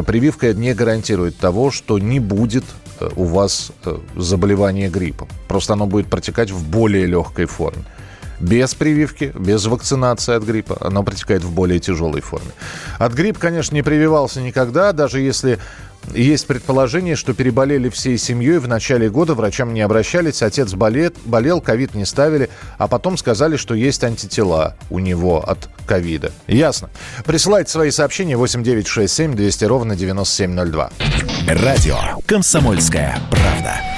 прививка 0.07 0.55
не 0.55 0.73
гарантирует 0.73 1.37
того, 1.37 1.71
что 1.71 1.99
не 1.99 2.21
будет 2.21 2.65
э, 3.01 3.11
у 3.17 3.25
вас 3.25 3.71
э, 3.85 3.99
заболевания 4.17 4.89
гриппом. 4.89 5.29
Просто 5.47 5.75
оно 5.75 5.87
будет 5.87 6.09
протекать 6.09 6.51
в 6.51 6.67
более 6.67 7.05
легкой 7.05 7.45
форме. 7.45 7.85
Без 8.41 8.75
прививки, 8.75 9.33
без 9.39 9.67
вакцинации 9.67 10.35
от 10.35 10.45
гриппа 10.45 10.79
оно 10.81 11.03
протекает 11.03 11.43
в 11.43 11.53
более 11.53 11.81
тяжелой 11.81 12.23
форме. 12.23 12.53
От 12.99 13.13
гриппа, 13.13 13.41
конечно, 13.41 13.75
не 13.75 13.83
прививался 13.83 14.41
никогда, 14.41 14.93
даже 14.93 15.21
если 15.21 15.59
есть 16.15 16.47
предположение, 16.47 17.17
что 17.17 17.35
переболели 17.35 17.89
всей 17.89 18.19
семьей. 18.19 18.59
В 18.59 18.69
начале 18.69 19.11
года 19.11 19.35
врачам 19.35 19.75
не 19.75 19.81
обращались. 19.81 20.43
Отец 20.43 20.75
болел, 20.75 21.13
болел, 21.25 21.61
ковид 21.61 21.95
не 21.95 22.05
ставили. 22.05 22.51
А 22.79 22.89
потом 22.89 23.17
сказали, 23.17 23.57
что 23.57 23.75
есть 23.75 24.05
антитела 24.05 24.77
у 24.91 24.99
него 24.99 25.43
от 25.49 25.69
ковида. 25.87 26.33
Ясно. 26.47 26.91
Присылайте 27.25 27.71
свои 27.71 27.91
сообщения 27.91 28.37
8967 28.37 29.35
200 29.35 29.65
ровно 29.65 29.97
9702. 29.97 30.91
Радио 31.49 31.97
«Комсомольская 32.27 33.19
правда». 33.31 33.98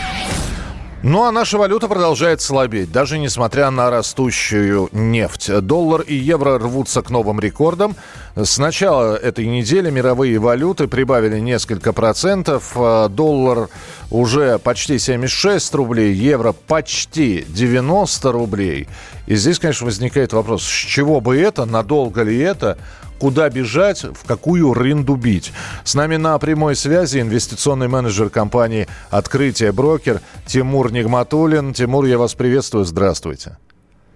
Ну 1.02 1.24
а 1.24 1.32
наша 1.32 1.56
валюта 1.56 1.88
продолжает 1.88 2.42
слабеть, 2.42 2.92
даже 2.92 3.18
несмотря 3.18 3.70
на 3.70 3.88
растущую 3.88 4.90
нефть. 4.92 5.50
Доллар 5.62 6.02
и 6.02 6.14
евро 6.14 6.58
рвутся 6.58 7.00
к 7.00 7.08
новым 7.08 7.40
рекордам. 7.40 7.96
С 8.36 8.58
начала 8.58 9.16
этой 9.16 9.46
недели 9.46 9.88
мировые 9.88 10.38
валюты 10.38 10.88
прибавили 10.88 11.40
несколько 11.40 11.94
процентов. 11.94 12.72
А 12.76 13.08
доллар 13.08 13.70
уже 14.10 14.58
почти 14.58 14.98
76 14.98 15.74
рублей, 15.74 16.12
евро 16.12 16.52
почти 16.52 17.46
90 17.48 18.30
рублей. 18.32 18.86
И 19.26 19.36
здесь, 19.36 19.58
конечно, 19.58 19.86
возникает 19.86 20.34
вопрос, 20.34 20.62
с 20.62 20.68
чего 20.68 21.22
бы 21.22 21.38
это, 21.38 21.64
надолго 21.64 22.24
ли 22.24 22.38
это? 22.38 22.76
Куда 23.20 23.50
бежать, 23.50 24.02
в 24.02 24.26
какую 24.26 24.72
рынду 24.72 25.14
бить. 25.14 25.52
С 25.84 25.94
нами 25.94 26.16
на 26.16 26.38
прямой 26.38 26.74
связи 26.74 27.20
инвестиционный 27.20 27.86
менеджер 27.86 28.30
компании 28.30 28.88
«Открытие 29.10 29.72
брокер» 29.72 30.20
Тимур 30.46 30.90
Нигматуллин. 30.90 31.74
Тимур, 31.74 32.06
я 32.06 32.18
вас 32.18 32.34
приветствую. 32.34 32.84
Здравствуйте. 32.84 33.58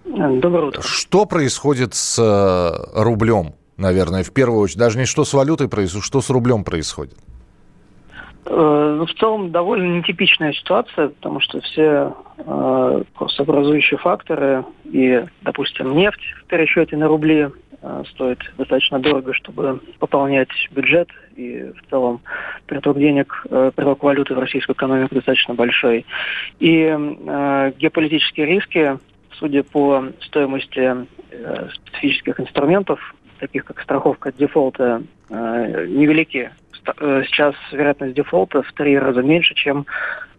Доброе 0.05 0.65
утро. 0.65 0.81
Что 0.81 1.25
происходит 1.25 1.93
с 1.93 2.17
э, 2.19 3.01
рублем, 3.01 3.53
наверное, 3.77 4.23
в 4.23 4.31
первую 4.31 4.61
очередь? 4.61 4.79
Даже 4.79 4.97
не 4.97 5.05
что 5.05 5.23
с 5.23 5.33
валютой 5.33 5.67
происходит, 5.67 6.05
что 6.05 6.21
с 6.21 6.29
рублем 6.29 6.63
происходит? 6.63 7.17
Э, 8.45 8.95
ну, 8.97 9.05
в 9.05 9.13
целом 9.13 9.51
довольно 9.51 9.97
нетипичная 9.97 10.53
ситуация, 10.53 11.09
потому 11.09 11.39
что 11.41 11.59
все 11.61 12.13
э, 12.37 13.03
курсообразующие 13.15 13.97
факторы 13.97 14.63
и, 14.85 15.25
допустим, 15.41 15.95
нефть 15.95 16.21
в 16.41 16.45
пересчете 16.45 16.95
на 16.97 17.07
рубли 17.07 17.49
стоит 18.11 18.39
достаточно 18.57 18.99
дорого, 18.99 19.33
чтобы 19.33 19.79
пополнять 19.99 20.49
бюджет, 20.71 21.09
и 21.35 21.71
в 21.71 21.89
целом 21.89 22.21
приток 22.65 22.97
денег, 22.97 23.45
э, 23.49 23.71
приток 23.75 24.03
валюты 24.03 24.33
в 24.33 24.39
российскую 24.39 24.75
экономику 24.75 25.15
достаточно 25.15 25.53
большой. 25.53 26.05
И 26.59 26.83
э, 26.85 27.71
геополитические 27.77 28.45
риски, 28.45 28.97
судя 29.37 29.63
по 29.63 30.05
стоимости 30.21 31.07
э, 31.31 31.67
специфических 31.73 32.39
инструментов, 32.39 32.99
таких 33.39 33.65
как 33.65 33.81
страховка 33.81 34.29
от 34.29 34.37
дефолта, 34.37 35.03
э, 35.29 35.85
невелики. 35.87 36.51
Э, 36.99 37.23
сейчас 37.25 37.55
вероятность 37.71 38.15
дефолта 38.15 38.61
в 38.61 38.71
три 38.73 38.97
раза 38.97 39.21
меньше, 39.21 39.53
чем 39.55 39.85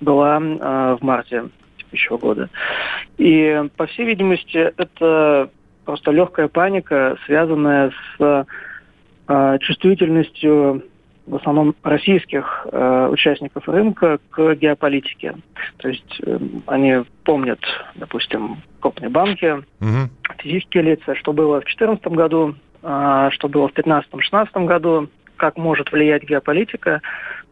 была 0.00 0.38
э, 0.38 0.96
в 0.98 1.02
марте 1.02 1.44
текущего 1.78 2.18
года. 2.18 2.48
И, 3.18 3.64
по 3.76 3.86
всей 3.86 4.06
видимости, 4.06 4.72
это 4.76 5.50
просто 5.86 6.10
легкая 6.10 6.48
паника, 6.48 7.16
связанная 7.24 7.92
с 8.18 8.46
э, 9.28 9.58
чувствительностью 9.60 10.82
в 11.26 11.36
основном 11.36 11.74
российских 11.82 12.66
э, 12.70 13.08
участников 13.10 13.68
рынка 13.68 14.18
к 14.30 14.54
геополитике. 14.54 15.34
То 15.78 15.88
есть 15.88 16.20
э, 16.24 16.38
они 16.66 17.04
помнят, 17.24 17.58
допустим, 17.94 18.58
крупные 18.80 19.08
банки, 19.08 19.52
угу. 19.80 20.10
физические 20.38 20.84
лица, 20.84 21.14
что 21.16 21.32
было 21.32 21.60
в 21.60 21.64
2014 21.64 22.06
году, 22.08 22.54
э, 22.82 23.28
что 23.32 23.48
было 23.48 23.68
в 23.68 23.72
2015-2016 23.72 24.66
году, 24.66 25.08
как 25.36 25.56
может 25.56 25.90
влиять 25.92 26.22
геополитика. 26.22 27.02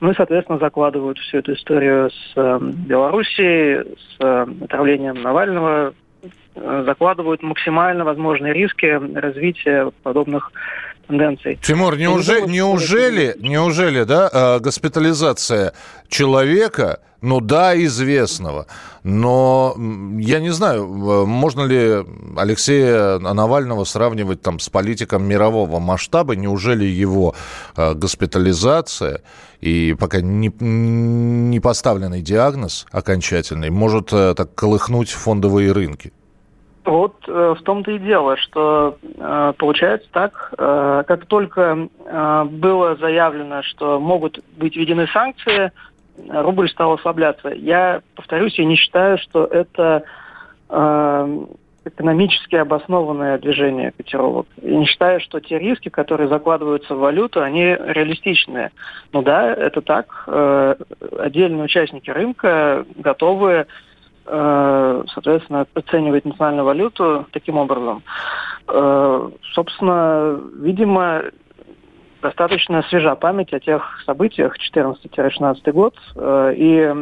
Ну 0.00 0.10
и, 0.10 0.14
соответственно, 0.16 0.58
закладывают 0.58 1.18
всю 1.18 1.38
эту 1.38 1.54
историю 1.54 2.10
с 2.10 2.32
э, 2.36 2.58
Белоруссией, 2.86 3.96
с 3.96 4.16
э, 4.20 4.46
отравлением 4.62 5.20
Навального 5.22 5.94
закладывают 6.54 7.42
максимально 7.42 8.04
возможные 8.04 8.52
риски 8.52 8.86
развития 9.16 9.90
подобных 10.02 10.52
тенденций. 11.06 11.58
Тимур, 11.62 11.96
неужели, 11.96 12.48
неужели, 12.48 13.36
неужели, 13.38 14.04
да, 14.04 14.30
э, 14.32 14.58
госпитализация 14.60 15.72
человека, 16.08 17.00
ну 17.20 17.40
да, 17.40 17.76
известного, 17.84 18.66
но 19.02 19.74
я 20.18 20.40
не 20.40 20.50
знаю, 20.50 20.86
можно 21.26 21.62
ли 21.62 22.04
Алексея 22.36 23.18
Навального 23.18 23.84
сравнивать 23.84 24.42
там 24.42 24.58
с 24.58 24.68
политиком 24.68 25.24
мирового 25.24 25.78
масштаба, 25.80 26.36
неужели 26.36 26.84
его 26.84 27.34
э, 27.76 27.94
госпитализация 27.94 29.22
и 29.60 29.96
пока 29.98 30.20
не, 30.20 30.52
не 30.60 31.60
поставленный 31.60 32.22
диагноз 32.22 32.86
окончательный 32.92 33.70
может 33.70 34.12
э, 34.12 34.34
так 34.36 34.54
колыхнуть 34.54 35.10
фондовые 35.10 35.72
рынки? 35.72 36.12
Вот 36.84 37.14
э, 37.26 37.54
в 37.58 37.62
том-то 37.62 37.92
и 37.92 37.98
дело, 37.98 38.36
что 38.36 38.98
э, 39.02 39.52
получается 39.56 40.06
так, 40.12 40.52
э, 40.58 41.04
как 41.06 41.24
только 41.26 41.88
э, 41.88 42.44
было 42.44 42.96
заявлено, 42.96 43.62
что 43.62 43.98
могут 43.98 44.40
быть 44.58 44.76
введены 44.76 45.06
санкции, 45.08 45.72
рубль 46.28 46.68
стал 46.68 46.92
ослабляться. 46.92 47.48
Я 47.48 48.02
повторюсь, 48.14 48.58
я 48.58 48.66
не 48.66 48.76
считаю, 48.76 49.16
что 49.16 49.46
это 49.46 50.04
э, 50.68 51.44
экономически 51.86 52.56
обоснованное 52.56 53.38
движение 53.38 53.92
котировок. 53.92 54.46
Я 54.60 54.76
не 54.76 54.84
считаю, 54.84 55.20
что 55.20 55.40
те 55.40 55.58
риски, 55.58 55.88
которые 55.88 56.28
закладываются 56.28 56.94
в 56.94 56.98
валюту, 56.98 57.42
они 57.42 57.64
реалистичные. 57.64 58.72
Ну 59.12 59.22
да, 59.22 59.54
это 59.54 59.80
так. 59.80 60.24
Э, 60.26 60.74
отдельные 61.18 61.64
участники 61.64 62.10
рынка 62.10 62.84
готовы 62.96 63.52
Э, 63.54 63.64
соответственно, 64.26 65.66
оценивать 65.74 66.24
национальную 66.24 66.64
валюту 66.64 67.26
таким 67.32 67.58
образом. 67.58 68.02
Э, 68.66 69.30
собственно, 69.52 70.40
видимо, 70.58 71.24
достаточно 72.22 72.82
свежа 72.88 73.14
память 73.14 73.52
о 73.52 73.60
тех 73.60 73.82
событиях 74.06 74.56
14-16 74.74 75.72
год, 75.72 75.94
э, 76.16 76.54
и 76.56 76.94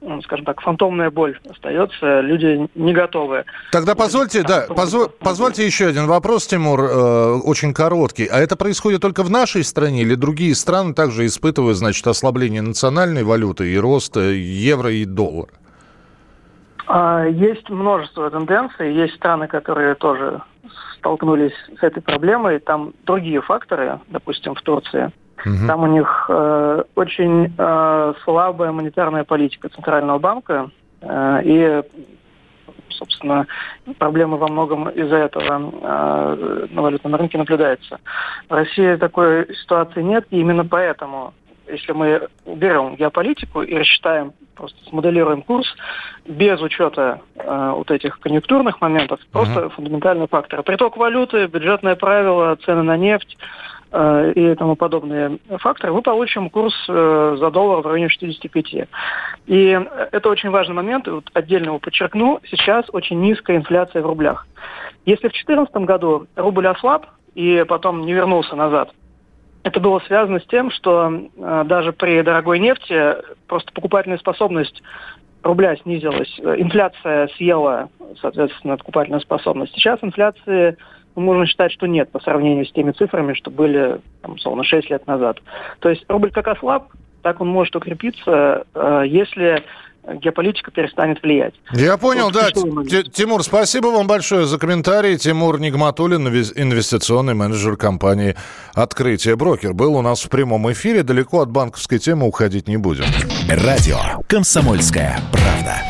ну, 0.00 0.22
скажем 0.22 0.44
так, 0.44 0.60
фантомная 0.60 1.10
боль 1.10 1.38
остается, 1.50 2.20
люди 2.20 2.68
не 2.76 2.92
готовы. 2.92 3.44
Тогда 3.72 3.96
позвольте, 3.96 4.44
да, 4.44 4.66
позво, 4.68 5.08
позвольте 5.08 5.66
еще 5.66 5.86
один 5.86 6.06
вопрос, 6.06 6.46
Тимур, 6.46 6.80
э, 6.80 7.40
очень 7.44 7.74
короткий. 7.74 8.26
А 8.26 8.38
это 8.38 8.56
происходит 8.56 9.00
только 9.00 9.24
в 9.24 9.30
нашей 9.30 9.64
стране 9.64 10.02
или 10.02 10.14
другие 10.14 10.54
страны 10.54 10.94
также 10.94 11.26
испытывают, 11.26 11.76
значит, 11.76 12.06
ослабление 12.06 12.62
национальной 12.62 13.24
валюты 13.24 13.72
и 13.72 13.76
рост 13.76 14.16
евро 14.16 14.92
и 14.92 15.04
доллара? 15.04 15.57
А, 16.88 17.24
есть 17.26 17.68
множество 17.68 18.30
тенденций, 18.30 18.94
есть 18.94 19.14
страны, 19.16 19.46
которые 19.46 19.94
тоже 19.94 20.40
столкнулись 20.96 21.52
с 21.78 21.82
этой 21.82 22.00
проблемой, 22.02 22.60
там 22.60 22.94
другие 23.04 23.42
факторы, 23.42 24.00
допустим, 24.08 24.54
в 24.54 24.62
Турции. 24.62 25.12
Угу. 25.44 25.66
Там 25.66 25.82
у 25.82 25.86
них 25.86 26.26
э, 26.30 26.82
очень 26.94 27.54
э, 27.56 28.14
слабая 28.24 28.72
монетарная 28.72 29.24
политика 29.24 29.68
Центрального 29.68 30.18
банка, 30.18 30.70
э, 31.02 31.40
и, 31.44 31.82
собственно, 32.88 33.46
проблемы 33.98 34.38
во 34.38 34.48
многом 34.48 34.88
из-за 34.88 35.16
этого 35.16 35.70
э, 35.70 36.66
на 36.70 36.82
валютном 36.82 37.14
рынке 37.14 37.36
наблюдается. 37.36 38.00
В 38.48 38.52
России 38.52 38.96
такой 38.96 39.54
ситуации 39.54 40.02
нет, 40.02 40.26
и 40.30 40.40
именно 40.40 40.64
поэтому 40.64 41.34
если 41.70 41.92
мы 41.92 42.28
берем 42.46 42.96
геополитику 42.96 43.62
и 43.62 43.74
рассчитаем, 43.74 44.32
просто 44.54 44.78
смоделируем 44.88 45.42
курс 45.42 45.66
без 46.26 46.60
учета 46.60 47.20
э, 47.36 47.72
вот 47.74 47.90
этих 47.90 48.18
конъюнктурных 48.20 48.80
моментов, 48.80 49.20
uh-huh. 49.20 49.32
просто 49.32 49.68
фундаментальные 49.70 50.28
факторы. 50.28 50.62
Приток 50.62 50.96
валюты, 50.96 51.46
бюджетное 51.46 51.96
правило, 51.96 52.56
цены 52.56 52.82
на 52.82 52.96
нефть 52.96 53.38
э, 53.92 54.32
и 54.34 54.54
тому 54.54 54.76
подобные 54.76 55.38
факторы, 55.58 55.92
мы 55.92 56.02
получим 56.02 56.50
курс 56.50 56.74
э, 56.88 57.36
за 57.38 57.50
доллар 57.50 57.82
в 57.82 57.86
районе 57.86 58.08
65. 58.08 58.88
И 59.46 59.80
это 60.12 60.28
очень 60.28 60.50
важный 60.50 60.74
момент, 60.74 61.06
и 61.06 61.10
вот 61.10 61.30
отдельно 61.34 61.66
его 61.66 61.78
подчеркну, 61.78 62.40
сейчас 62.50 62.84
очень 62.92 63.20
низкая 63.20 63.58
инфляция 63.58 64.02
в 64.02 64.06
рублях. 64.06 64.46
Если 65.06 65.28
в 65.28 65.32
2014 65.32 65.74
году 65.76 66.26
рубль 66.36 66.66
ослаб 66.66 67.06
и 67.34 67.64
потом 67.68 68.04
не 68.04 68.12
вернулся 68.12 68.56
назад, 68.56 68.90
это 69.64 69.80
было 69.80 70.00
связано 70.00 70.40
с 70.40 70.46
тем, 70.46 70.70
что 70.70 71.10
э, 71.36 71.64
даже 71.66 71.92
при 71.92 72.22
дорогой 72.22 72.58
нефти 72.58 73.16
просто 73.46 73.72
покупательная 73.72 74.18
способность 74.18 74.82
рубля 75.42 75.76
снизилась. 75.76 76.38
Инфляция 76.38 77.28
съела, 77.36 77.88
соответственно, 78.20 78.76
покупательную 78.76 79.20
способность. 79.20 79.72
Сейчас 79.74 79.98
инфляции 80.02 80.76
можно 81.14 81.46
считать, 81.46 81.72
что 81.72 81.86
нет 81.86 82.10
по 82.10 82.20
сравнению 82.20 82.66
с 82.66 82.72
теми 82.72 82.92
цифрами, 82.92 83.34
что 83.34 83.50
были, 83.50 84.00
там, 84.22 84.34
условно, 84.34 84.64
6 84.64 84.90
лет 84.90 85.06
назад. 85.06 85.40
То 85.80 85.88
есть 85.88 86.04
рубль 86.08 86.30
как 86.30 86.48
ослаб, 86.48 86.88
так 87.22 87.40
он 87.40 87.48
может 87.48 87.74
укрепиться, 87.74 88.64
э, 88.74 89.02
если 89.06 89.64
геополитика 90.14 90.70
перестанет 90.70 91.22
влиять. 91.22 91.54
Я 91.72 91.96
понял, 91.96 92.30
вот, 92.30 92.34
да. 92.34 93.02
Тимур, 93.02 93.42
спасибо 93.42 93.88
вам 93.88 94.06
большое 94.06 94.46
за 94.46 94.58
комментарий. 94.58 95.16
Тимур 95.16 95.60
Нигматуллин, 95.60 96.26
инвестиционный 96.28 97.34
менеджер 97.34 97.76
компании 97.76 98.36
«Открытие 98.74 99.36
брокер», 99.36 99.74
был 99.74 99.94
у 99.94 100.02
нас 100.02 100.24
в 100.24 100.28
прямом 100.28 100.70
эфире. 100.72 101.02
Далеко 101.02 101.40
от 101.40 101.50
банковской 101.50 101.98
темы 101.98 102.26
уходить 102.26 102.68
не 102.68 102.76
будем. 102.76 103.04
Радио 103.48 103.98
«Комсомольская 104.26 105.18
правда». 105.32 105.82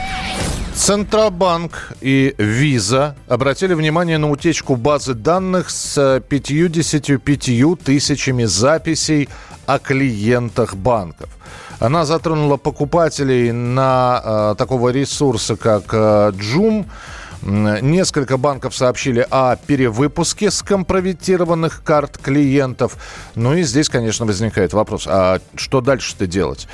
Центробанк 0.75 1.93
и 2.01 2.37
Виза 2.39 3.17
обратили 3.27 3.75
внимание 3.75 4.17
на 4.17 4.31
утечку 4.31 4.77
базы 4.77 5.15
данных 5.15 5.71
с 5.71 6.23
55 6.29 7.77
тысячами 7.85 8.45
записей 8.45 9.29
о 9.67 9.81
клиентах 9.81 10.77
банков. 10.77 11.29
Она 11.81 12.05
затронула 12.05 12.57
покупателей 12.57 13.53
на 13.53 14.23
э, 14.25 14.55
такого 14.59 14.89
ресурса, 14.91 15.57
как 15.57 15.85
э, 15.93 16.33
Joom. 16.33 16.87
Несколько 17.41 18.37
банков 18.37 18.75
сообщили 18.75 19.25
о 19.31 19.55
перевыпуске 19.55 20.51
скомпрометированных 20.51 21.85
карт 21.85 22.19
клиентов. 22.19 22.97
Ну 23.37 23.55
и 23.55 23.63
здесь, 23.63 23.89
конечно, 23.89 24.27
возникает 24.27 24.73
вопрос, 24.73 25.07
а 25.07 25.39
что 25.55 25.81
дальше-то 25.81 26.27
делать? 26.27 26.67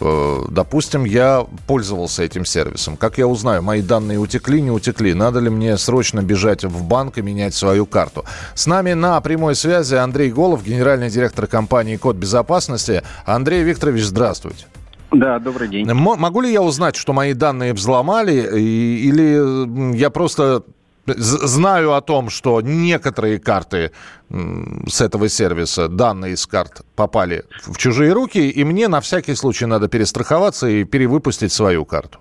Э, 0.00 0.44
допустим, 0.48 1.04
я 1.04 1.46
пользовался 1.66 2.22
этим 2.22 2.44
сервисом. 2.44 2.96
Как 2.96 3.18
я 3.18 3.26
узнаю, 3.26 3.62
мои 3.62 3.82
данные 3.82 4.18
утекли, 4.18 4.60
не 4.60 4.70
утекли? 4.70 5.14
Надо 5.14 5.40
ли 5.40 5.50
мне 5.50 5.76
срочно 5.76 6.22
бежать 6.22 6.64
в 6.64 6.82
банк 6.84 7.18
и 7.18 7.22
менять 7.22 7.54
свою 7.54 7.86
карту? 7.86 8.24
С 8.54 8.66
нами 8.66 8.92
на 8.92 9.20
прямой 9.20 9.54
связи 9.54 9.94
Андрей 9.94 10.30
Голов, 10.30 10.64
генеральный 10.64 11.10
директор 11.10 11.46
компании 11.46 11.96
«Код 11.96 12.16
безопасности». 12.16 13.02
Андрей 13.24 13.62
Викторович, 13.62 14.04
здравствуйте. 14.04 14.66
Да, 15.10 15.38
добрый 15.38 15.68
день. 15.68 15.88
М- 15.88 15.96
могу 15.96 16.42
ли 16.42 16.52
я 16.52 16.60
узнать, 16.62 16.94
что 16.96 17.12
мои 17.12 17.32
данные 17.32 17.72
взломали, 17.72 18.58
и, 18.58 19.08
или 19.08 19.96
я 19.96 20.10
просто 20.10 20.62
знаю 21.16 21.92
о 21.94 22.00
том, 22.00 22.30
что 22.30 22.60
некоторые 22.60 23.38
карты 23.38 23.92
с 24.30 25.00
этого 25.00 25.28
сервиса, 25.28 25.88
данные 25.88 26.34
из 26.34 26.46
карт 26.46 26.82
попали 26.94 27.44
в 27.62 27.76
чужие 27.76 28.12
руки, 28.12 28.50
и 28.50 28.64
мне 28.64 28.88
на 28.88 29.00
всякий 29.00 29.34
случай 29.34 29.66
надо 29.66 29.88
перестраховаться 29.88 30.68
и 30.68 30.84
перевыпустить 30.84 31.52
свою 31.52 31.84
карту. 31.84 32.18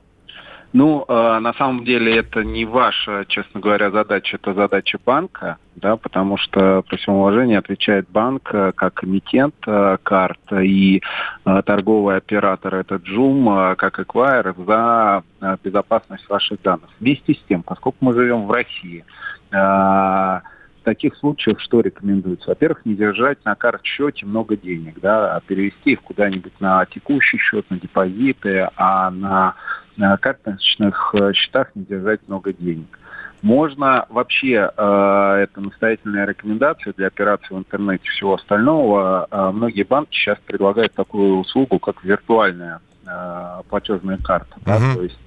Ну, 0.79 1.05
э, 1.07 1.39
на 1.39 1.53
самом 1.53 1.85
деле 1.85 2.17
это 2.17 2.43
не 2.43 2.63
ваша, 2.63 3.25
честно 3.27 3.59
говоря, 3.59 3.89
задача, 3.89 4.37
это 4.37 4.53
задача 4.53 4.99
банка, 5.03 5.57
да, 5.75 5.97
потому 5.97 6.37
что, 6.37 6.83
при 6.87 6.97
всем 6.97 7.15
уважении, 7.15 7.55
отвечает 7.55 8.07
банк 8.11 8.51
э, 8.53 8.73
как 8.75 9.03
эмитент 9.03 9.55
э, 9.65 9.97
карт 10.03 10.39
и 10.51 11.01
э, 11.45 11.61
торговый 11.65 12.17
оператор, 12.17 12.75
это 12.75 12.97
Joom, 12.97 13.71
э, 13.71 13.75
как 13.75 13.99
эквайр, 13.99 14.53
за 14.55 15.23
э, 15.41 15.57
безопасность 15.63 16.29
ваших 16.29 16.61
данных. 16.61 16.91
Вместе 16.99 17.33
с 17.33 17.39
тем, 17.49 17.63
поскольку 17.63 17.97
мы 18.01 18.13
живем 18.13 18.45
в 18.45 18.51
России, 18.51 19.03
э, 19.51 20.39
таких 20.87 21.17
случаях 21.17 21.59
что 21.59 21.81
рекомендуется? 21.81 22.47
Во-первых, 22.47 22.85
не 22.85 22.95
держать 22.95 23.43
на 23.43 23.55
карт-счете 23.55 24.25
много 24.25 24.55
денег, 24.55 25.01
да, 25.01 25.35
а 25.35 25.41
перевести 25.41 25.91
их 25.91 26.01
куда-нибудь 26.01 26.53
на 26.61 26.85
текущий 26.85 27.37
счет, 27.39 27.69
на 27.69 27.77
депозиты, 27.77 28.69
а 28.77 29.11
на 29.11 29.55
на 29.97 30.15
карточных 30.15 31.13
э, 31.19 31.33
счетах 31.33 31.71
не 31.73 31.83
держать 31.83 32.21
много 32.27 32.53
денег. 32.53 32.99
Можно 33.41 34.05
вообще, 34.09 34.71
э, 34.77 35.33
это 35.43 35.59
настоятельная 35.59 36.25
рекомендация 36.25 36.93
для 36.93 37.07
операций 37.07 37.55
в 37.55 37.59
интернете 37.59 38.07
всего 38.07 38.35
остального, 38.35 39.27
э, 39.29 39.51
многие 39.51 39.83
банки 39.83 40.15
сейчас 40.15 40.37
предлагают 40.45 40.93
такую 40.93 41.39
услугу, 41.39 41.79
как 41.79 42.03
виртуальная 42.03 42.79
э, 43.07 43.61
платежная 43.69 44.17
карта. 44.17 44.55
Uh-huh. 44.65 44.79
Да? 44.79 44.95
То 44.95 45.03
есть 45.03 45.19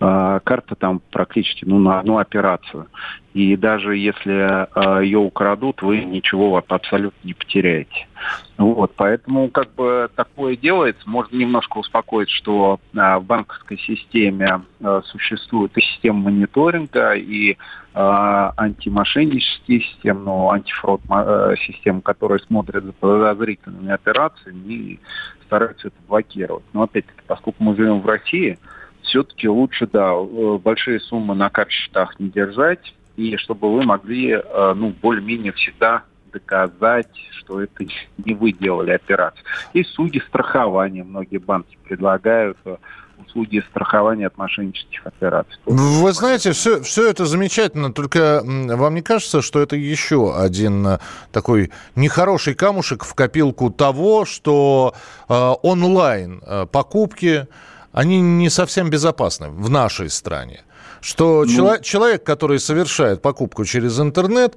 э, 0.00 0.40
карта 0.44 0.74
там 0.74 1.00
практически 1.10 1.64
ну, 1.64 1.78
на 1.78 2.00
одну 2.00 2.18
операцию. 2.18 2.86
И 3.34 3.56
даже 3.56 3.96
если 3.96 4.66
э, 4.66 5.04
ее 5.04 5.18
украдут, 5.18 5.82
вы 5.82 6.04
ничего 6.04 6.62
абсолютно 6.68 7.18
не 7.26 7.34
потеряете. 7.34 8.06
Вот, 8.58 8.92
поэтому 8.96 9.48
как 9.50 9.72
бы 9.76 10.10
такое 10.16 10.56
делается. 10.56 11.08
Можно 11.08 11.36
немножко 11.36 11.78
успокоить, 11.78 12.28
что 12.28 12.80
э, 12.92 13.16
в 13.18 13.24
банковской 13.24 13.78
системе 13.78 14.62
э, 14.80 15.00
существует 15.06 15.78
и 15.78 15.80
система 15.80 16.30
мониторинга, 16.30 17.14
и 17.14 17.56
антимошеннические 17.94 19.80
системы, 19.80 20.20
но 20.20 20.50
антифрод 20.52 21.00
системы, 21.66 22.00
которые 22.00 22.38
смотрят 22.38 22.84
за 22.84 22.92
подозрительными 22.92 23.90
операциями 23.90 24.72
и 24.72 25.00
стараются 25.46 25.88
это 25.88 25.96
блокировать. 26.06 26.62
Но 26.72 26.82
опять-таки, 26.82 27.22
поскольку 27.26 27.64
мы 27.64 27.74
живем 27.74 28.00
в 28.00 28.06
России, 28.06 28.56
все-таки 29.02 29.48
лучше, 29.48 29.88
да, 29.88 30.14
большие 30.58 31.00
суммы 31.00 31.34
на 31.34 31.50
карточках 31.50 32.20
не 32.20 32.28
держать, 32.28 32.94
и 33.16 33.36
чтобы 33.36 33.74
вы 33.74 33.82
могли, 33.82 34.40
ну, 34.76 34.94
более-менее 35.02 35.50
всегда 35.52 36.04
доказать, 36.32 37.08
что 37.38 37.60
это 37.62 37.84
не 38.24 38.34
вы 38.34 38.52
делали 38.52 38.92
операцию. 38.92 39.44
И 39.72 39.82
судьи 39.84 40.22
страхования 40.28 41.04
многие 41.04 41.38
банки 41.38 41.78
предлагают 41.84 42.58
э, 42.64 42.76
услуги 43.26 43.62
страхования 43.70 44.26
от 44.26 44.36
мошеннических 44.36 45.06
операций. 45.06 45.56
Вы 45.66 46.12
знаете, 46.12 46.52
все, 46.52 46.82
все 46.82 47.08
это 47.08 47.26
замечательно, 47.26 47.92
только 47.92 48.42
вам 48.44 48.94
не 48.94 49.02
кажется, 49.02 49.42
что 49.42 49.60
это 49.60 49.76
еще 49.76 50.36
один 50.36 50.86
э, 50.86 50.98
такой 51.32 51.70
нехороший 51.94 52.54
камушек 52.54 53.04
в 53.04 53.14
копилку 53.14 53.70
того, 53.70 54.24
что 54.24 54.94
э, 55.28 55.34
онлайн 55.62 56.42
э, 56.46 56.66
покупки, 56.70 57.46
они 57.92 58.20
не 58.20 58.50
совсем 58.50 58.90
безопасны 58.90 59.48
в 59.48 59.70
нашей 59.70 60.10
стране? 60.10 60.62
Что 61.00 61.44
ну... 61.44 61.46
чело- 61.46 61.78
человек, 61.78 62.24
который 62.24 62.58
совершает 62.58 63.22
покупку 63.22 63.64
через 63.64 63.98
интернет, 64.00 64.56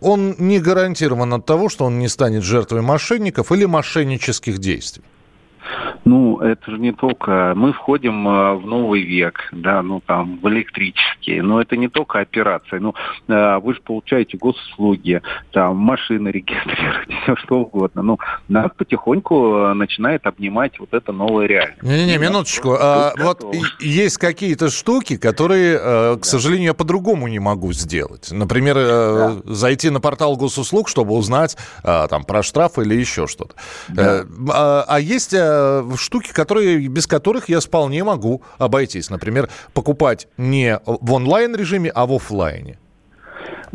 он 0.00 0.36
не 0.38 0.60
гарантирован 0.60 1.34
от 1.34 1.46
того, 1.46 1.68
что 1.68 1.84
он 1.84 1.98
не 1.98 2.08
станет 2.08 2.42
жертвой 2.42 2.82
мошенников 2.82 3.52
или 3.52 3.64
мошеннических 3.64 4.58
действий. 4.58 5.04
Ну, 6.04 6.38
это 6.38 6.70
же 6.70 6.78
не 6.78 6.92
только... 6.92 7.54
Мы 7.56 7.72
входим 7.72 8.28
э, 8.28 8.54
в 8.54 8.66
новый 8.66 9.02
век, 9.02 9.48
да, 9.52 9.82
ну, 9.82 10.02
там, 10.04 10.38
в 10.38 10.48
электрические. 10.48 11.42
Но 11.42 11.62
это 11.62 11.76
не 11.76 11.88
только 11.88 12.20
операция. 12.20 12.78
Ну, 12.78 12.94
э, 13.28 13.58
вы 13.58 13.74
же 13.74 13.80
получаете 13.80 14.36
госуслуги, 14.36 15.22
там, 15.52 15.76
машины 15.76 16.28
регистрируете, 16.28 17.14
все 17.22 17.36
что 17.36 17.60
угодно. 17.60 18.02
Ну, 18.02 18.18
нас 18.48 18.70
потихоньку 18.76 19.56
э, 19.56 19.74
начинает 19.74 20.26
обнимать 20.26 20.78
вот 20.78 20.92
это 20.92 21.12
новая 21.12 21.46
реальность. 21.46 21.82
Не-не-не, 21.82 22.18
минуточку. 22.18 22.76
А, 22.78 23.14
вот 23.18 23.42
есть 23.80 24.18
какие-то 24.18 24.68
штуки, 24.68 25.16
которые, 25.16 25.78
к 25.78 26.18
да. 26.18 26.22
сожалению, 26.22 26.66
я 26.66 26.74
по-другому 26.74 27.28
не 27.28 27.38
могу 27.38 27.72
сделать. 27.72 28.30
Например, 28.30 28.74
да. 28.74 29.36
зайти 29.44 29.88
на 29.88 30.00
портал 30.00 30.36
госуслуг, 30.36 30.88
чтобы 30.88 31.14
узнать 31.14 31.56
там 31.82 32.24
про 32.24 32.42
штраф 32.42 32.78
или 32.78 32.94
еще 32.94 33.26
что-то. 33.26 33.54
Да. 33.88 34.24
А, 34.52 34.84
а 34.86 35.00
есть 35.00 35.34
штуки, 36.00 36.32
которые, 36.32 36.88
без 36.88 37.06
которых 37.06 37.48
я 37.48 37.60
вполне 37.60 38.04
могу 38.04 38.42
обойтись. 38.58 39.10
Например, 39.10 39.48
покупать 39.72 40.28
не 40.36 40.80
в 40.84 41.12
онлайн-режиме, 41.12 41.90
а 41.90 42.06
в 42.06 42.12
офлайне. 42.12 42.78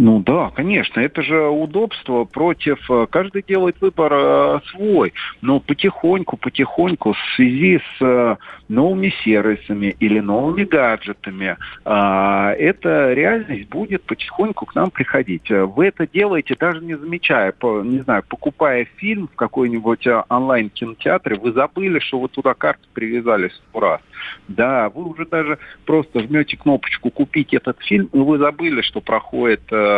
Ну 0.02 0.20
да, 0.20 0.50
конечно, 0.56 1.02
это 1.02 1.22
же 1.22 1.50
удобство 1.50 2.24
против... 2.24 2.90
Э, 2.90 3.06
каждый 3.12 3.44
делает 3.44 3.82
выбор 3.82 4.14
э, 4.14 4.60
свой, 4.72 5.12
но 5.42 5.60
потихоньку, 5.60 6.38
потихоньку 6.38 7.12
в 7.12 7.36
связи 7.36 7.80
с 7.80 8.02
э, 8.02 8.38
новыми 8.70 9.14
сервисами 9.26 9.94
или 10.00 10.22
новыми 10.22 10.64
гаджетами 10.64 11.58
эта 11.84 13.14
реальность 13.14 13.68
будет 13.70 14.04
потихоньку 14.04 14.68
к 14.68 14.76
нам 14.76 14.92
приходить. 14.92 15.50
Вы 15.50 15.88
это 15.88 16.08
делаете 16.08 16.56
даже 16.58 16.82
не 16.82 16.96
замечая, 16.96 17.54
не 17.84 18.00
знаю, 18.02 18.24
покупая 18.28 18.86
фильм 18.98 19.28
в 19.28 19.36
какой-нибудь 19.36 20.08
онлайн-кинотеатре, 20.30 21.36
вы 21.38 21.52
забыли, 21.52 22.00
что 22.00 22.20
вы 22.20 22.28
туда 22.30 22.54
карты 22.54 22.84
привязали 22.94 23.50
сто 23.50 23.80
раз. 23.80 24.02
Да, 24.48 24.90
вы 24.90 25.06
уже 25.06 25.26
даже 25.26 25.58
просто 25.86 26.22
жмете 26.22 26.58
кнопочку 26.58 27.10
«Купить 27.10 27.54
этот 27.54 27.82
фильм», 27.82 28.10
и 28.14 28.18
вы 28.18 28.38
забыли, 28.38 28.82
что 28.82 29.02
проходит 29.02 29.62
э, 29.72 29.89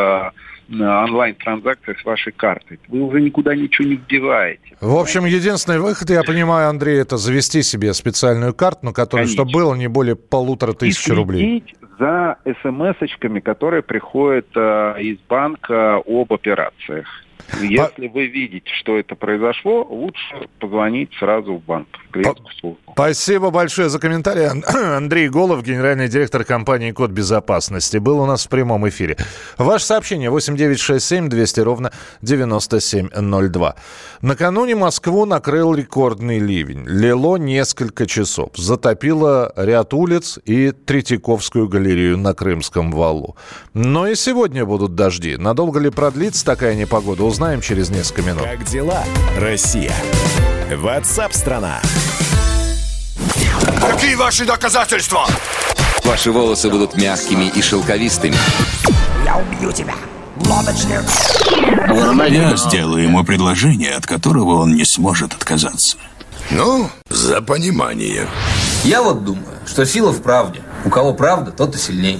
онлайн-транзакция 0.70 1.96
с 2.02 2.06
вашей 2.06 2.32
картой. 2.32 2.80
Вы 2.88 3.02
уже 3.02 3.22
никуда 3.22 3.56
ничего 3.56 3.90
не 3.90 3.96
вбиваете. 3.96 4.78
В 4.80 4.96
общем, 4.96 5.26
единственный 5.26 5.80
выход, 5.80 6.10
я 6.10 6.24
понимаю, 6.24 6.70
Андрей, 6.70 7.02
это 7.02 7.18
завести 7.18 7.62
себе 7.62 7.94
специальную 7.94 8.54
карту, 8.54 8.86
на 8.88 8.94
которой, 8.94 9.24
Конечно. 9.24 9.44
чтобы 9.44 9.52
было 9.52 9.76
не 9.76 9.88
более 9.88 10.16
полутора 10.16 10.74
тысяч 10.74 11.10
рублей 11.10 11.64
за 12.00 12.38
смс-очками, 12.64 13.42
которые 13.42 13.84
приходят 13.84 14.48
э, 14.56 14.96
из 15.02 15.20
банка 15.30 15.98
об 15.98 16.34
операциях. 16.34 17.08
Если 17.62 18.08
вы 18.08 18.28
видите, 18.28 18.70
что 18.80 18.98
это 18.98 19.16
произошло, 19.16 19.84
лучше 19.90 20.50
позвонить 20.60 21.12
сразу 21.20 21.56
в 21.56 21.64
банк, 21.64 21.88
в 22.14 22.76
Спасибо 22.94 23.52
большое 23.52 23.90
за 23.90 24.00
комментарий. 24.00 24.48
Андрей 24.98 25.30
Голов, 25.30 25.64
генеральный 25.64 26.08
директор 26.08 26.44
компании 26.44 26.92
«Код 26.92 27.12
безопасности», 27.12 27.98
был 27.98 28.20
у 28.20 28.26
нас 28.26 28.46
в 28.46 28.50
прямом 28.50 28.88
эфире. 28.90 29.18
Ваше 29.58 29.86
сообщение 29.86 30.30
8967 30.30 31.30
200 31.30 31.60
ровно 31.62 31.92
9702. 32.22 33.76
Накануне 34.22 34.76
Москву 34.76 35.26
накрыл 35.26 35.74
рекордный 35.74 36.40
ливень. 36.40 36.86
Лило 36.86 37.38
несколько 37.38 38.06
часов. 38.06 38.52
Затопило 38.56 39.54
ряд 39.56 39.94
улиц 39.94 40.40
и 40.46 40.72
Третьяковскую 40.72 41.68
галерею 41.68 42.18
на 42.18 42.34
Крымском 42.34 42.92
валу. 42.92 43.36
Но 43.74 44.08
и 44.08 44.16
сегодня 44.16 44.66
будут 44.66 44.96
дожди. 44.96 45.38
Надолго 45.38 45.80
ли 45.80 45.90
продлится 45.90 46.46
такая 46.46 46.76
непогода, 46.76 47.24
узнаем 47.32 47.62
через 47.62 47.90
несколько 47.90 48.22
минут. 48.24 48.44
Как 48.44 48.66
дела, 48.66 49.04
Россия? 49.38 49.94
Ватсап-страна! 50.70 51.82
Какие 53.80 54.16
ваши 54.16 54.46
доказательства? 54.46 55.26
Ваши 56.04 56.32
волосы 56.32 56.70
будут 56.70 56.98
мягкими 56.98 57.46
и 57.46 57.62
шелковистыми. 57.62 58.36
Я 59.24 59.38
убью 59.38 59.72
тебя, 59.72 59.96
лодочник! 60.46 61.04
Я 62.30 62.56
сделаю 62.58 63.04
ему 63.04 63.24
предложение, 63.24 63.96
от 63.96 64.06
которого 64.06 64.62
он 64.62 64.76
не 64.76 64.84
сможет 64.84 65.34
отказаться. 65.34 65.96
Ну, 66.50 66.90
за 67.10 67.42
понимание. 67.42 68.28
Я 68.84 69.02
вот 69.02 69.24
думаю, 69.24 69.58
что 69.66 69.86
сила 69.86 70.12
в 70.12 70.22
правде. 70.22 70.62
У 70.84 70.90
кого 70.90 71.14
правда, 71.14 71.52
тот 71.52 71.76
и 71.76 71.78
сильнее. 71.78 72.20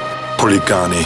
хулиганы. 0.37 1.05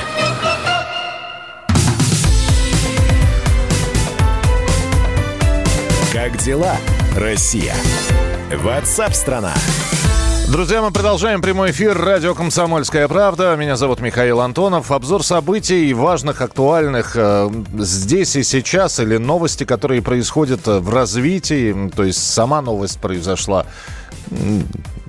Как 6.13 6.37
дела, 6.37 6.75
Россия? 7.15 7.75
Ватсап-страна! 8.63 9.53
Друзья, 10.47 10.81
мы 10.81 10.91
продолжаем 10.91 11.41
прямой 11.41 11.71
эфир 11.71 11.97
радио 11.97 12.35
«Комсомольская 12.35 13.07
правда». 13.07 13.55
Меня 13.55 13.75
зовут 13.75 13.99
Михаил 13.99 14.41
Антонов. 14.41 14.91
Обзор 14.91 15.23
событий 15.23 15.91
важных, 15.93 16.41
актуальных 16.41 17.15
э, 17.15 17.49
здесь 17.79 18.35
и 18.35 18.43
сейчас, 18.43 18.99
или 18.99 19.17
новости, 19.17 19.63
которые 19.63 20.01
происходят 20.01 20.67
в 20.67 20.93
развитии. 20.93 21.89
То 21.95 22.03
есть 22.03 22.23
сама 22.23 22.61
новость 22.61 22.99
произошла 22.99 23.65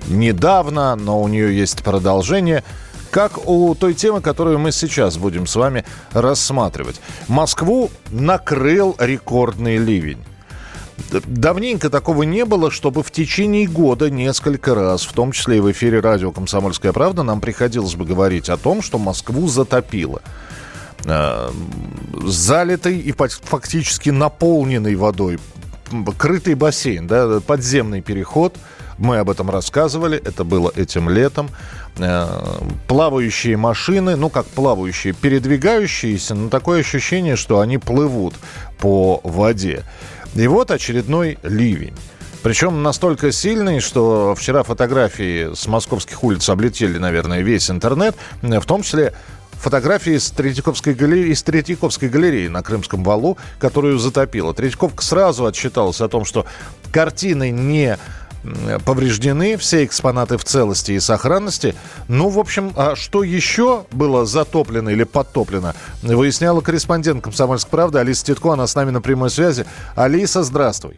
недавно, 0.07 0.95
но 0.95 1.21
у 1.21 1.27
нее 1.27 1.55
есть 1.57 1.83
продолжение– 1.83 2.63
как 3.11 3.47
у 3.47 3.75
той 3.75 3.93
темы, 3.93 4.21
которую 4.21 4.59
мы 4.59 4.71
сейчас 4.71 5.17
будем 5.17 5.47
с 5.47 5.55
вами 5.55 5.85
рассматривать. 6.11 7.01
Москву 7.27 7.89
накрыл 8.09 8.95
рекордный 8.99 9.77
ливень. 9.77 10.23
Давненько 11.11 11.89
такого 11.89 12.23
не 12.23 12.43
было, 12.43 12.71
чтобы 12.71 13.03
в 13.03 13.11
течение 13.11 13.67
года 13.67 14.09
несколько 14.09 14.73
раз, 14.73 15.03
в 15.03 15.13
том 15.13 15.31
числе 15.31 15.57
и 15.57 15.59
в 15.59 15.71
эфире 15.71 15.99
радио 15.99 16.31
«Комсомольская 16.31 16.91
правда», 16.91 17.23
нам 17.23 17.39
приходилось 17.39 17.95
бы 17.95 18.03
говорить 18.03 18.49
о 18.49 18.57
том, 18.57 18.81
что 18.81 18.97
Москву 18.97 19.47
затопило. 19.47 20.21
Э, 21.05 21.49
залитый 22.25 22.97
и 22.99 23.11
фактически 23.11 24.09
наполненный 24.09 24.95
водой, 24.95 25.39
крытый 26.17 26.55
бассейн, 26.55 27.07
да, 27.07 27.39
подземный 27.41 28.01
переход– 28.01 28.55
мы 28.97 29.17
об 29.17 29.29
этом 29.29 29.49
рассказывали, 29.49 30.17
это 30.17 30.43
было 30.43 30.71
этим 30.75 31.09
летом. 31.09 31.49
Э, 31.97 32.27
плавающие 32.87 33.57
машины, 33.57 34.15
ну 34.15 34.29
как 34.29 34.45
плавающие, 34.45 35.13
передвигающиеся, 35.13 36.35
но 36.35 36.49
такое 36.49 36.81
ощущение, 36.81 37.35
что 37.35 37.59
они 37.59 37.77
плывут 37.77 38.35
по 38.79 39.21
воде. 39.23 39.83
И 40.35 40.47
вот 40.47 40.71
очередной 40.71 41.39
ливень. 41.43 41.95
Причем 42.43 42.83
настолько 42.83 43.31
сильный, 43.31 43.79
что 43.79 44.35
вчера 44.35 44.63
фотографии 44.63 45.53
с 45.53 45.67
московских 45.67 46.23
улиц 46.23 46.47
облетели, 46.49 46.97
наверное, 46.97 47.41
весь 47.41 47.69
интернет, 47.69 48.15
в 48.41 48.65
том 48.65 48.83
числе 48.83 49.13
фотографии 49.53 50.13
из 50.13 50.29
Третьяковской 50.31 50.93
галереи, 50.93 51.31
из 51.31 51.43
Третьяковской 51.43 52.09
галереи 52.09 52.47
на 52.47 52.61
Крымском 52.61 53.03
валу, 53.03 53.37
которую 53.59 53.97
затопило. 53.97 54.53
Третьяковка 54.53 55.03
сразу 55.03 55.45
отчиталась 55.45 55.99
о 55.99 56.07
том, 56.07 56.25
что 56.25 56.45
картины 56.91 57.49
не 57.49 57.97
повреждены, 58.85 59.57
все 59.57 59.83
экспонаты 59.85 60.37
в 60.37 60.43
целости 60.43 60.93
и 60.93 60.99
сохранности. 60.99 61.75
Ну, 62.07 62.29
в 62.29 62.39
общем, 62.39 62.73
а 62.75 62.95
что 62.95 63.23
еще 63.23 63.85
было 63.91 64.25
затоплено 64.25 64.89
или 64.89 65.03
подтоплено, 65.03 65.73
выясняла 66.01 66.61
корреспондент 66.61 67.23
«Комсомольской 67.23 67.71
правды» 67.71 67.99
Алиса 67.99 68.25
Титко. 68.25 68.53
Она 68.53 68.67
с 68.67 68.75
нами 68.75 68.91
на 68.91 69.01
прямой 69.01 69.29
связи. 69.29 69.65
Алиса, 69.95 70.43
здравствуй. 70.43 70.97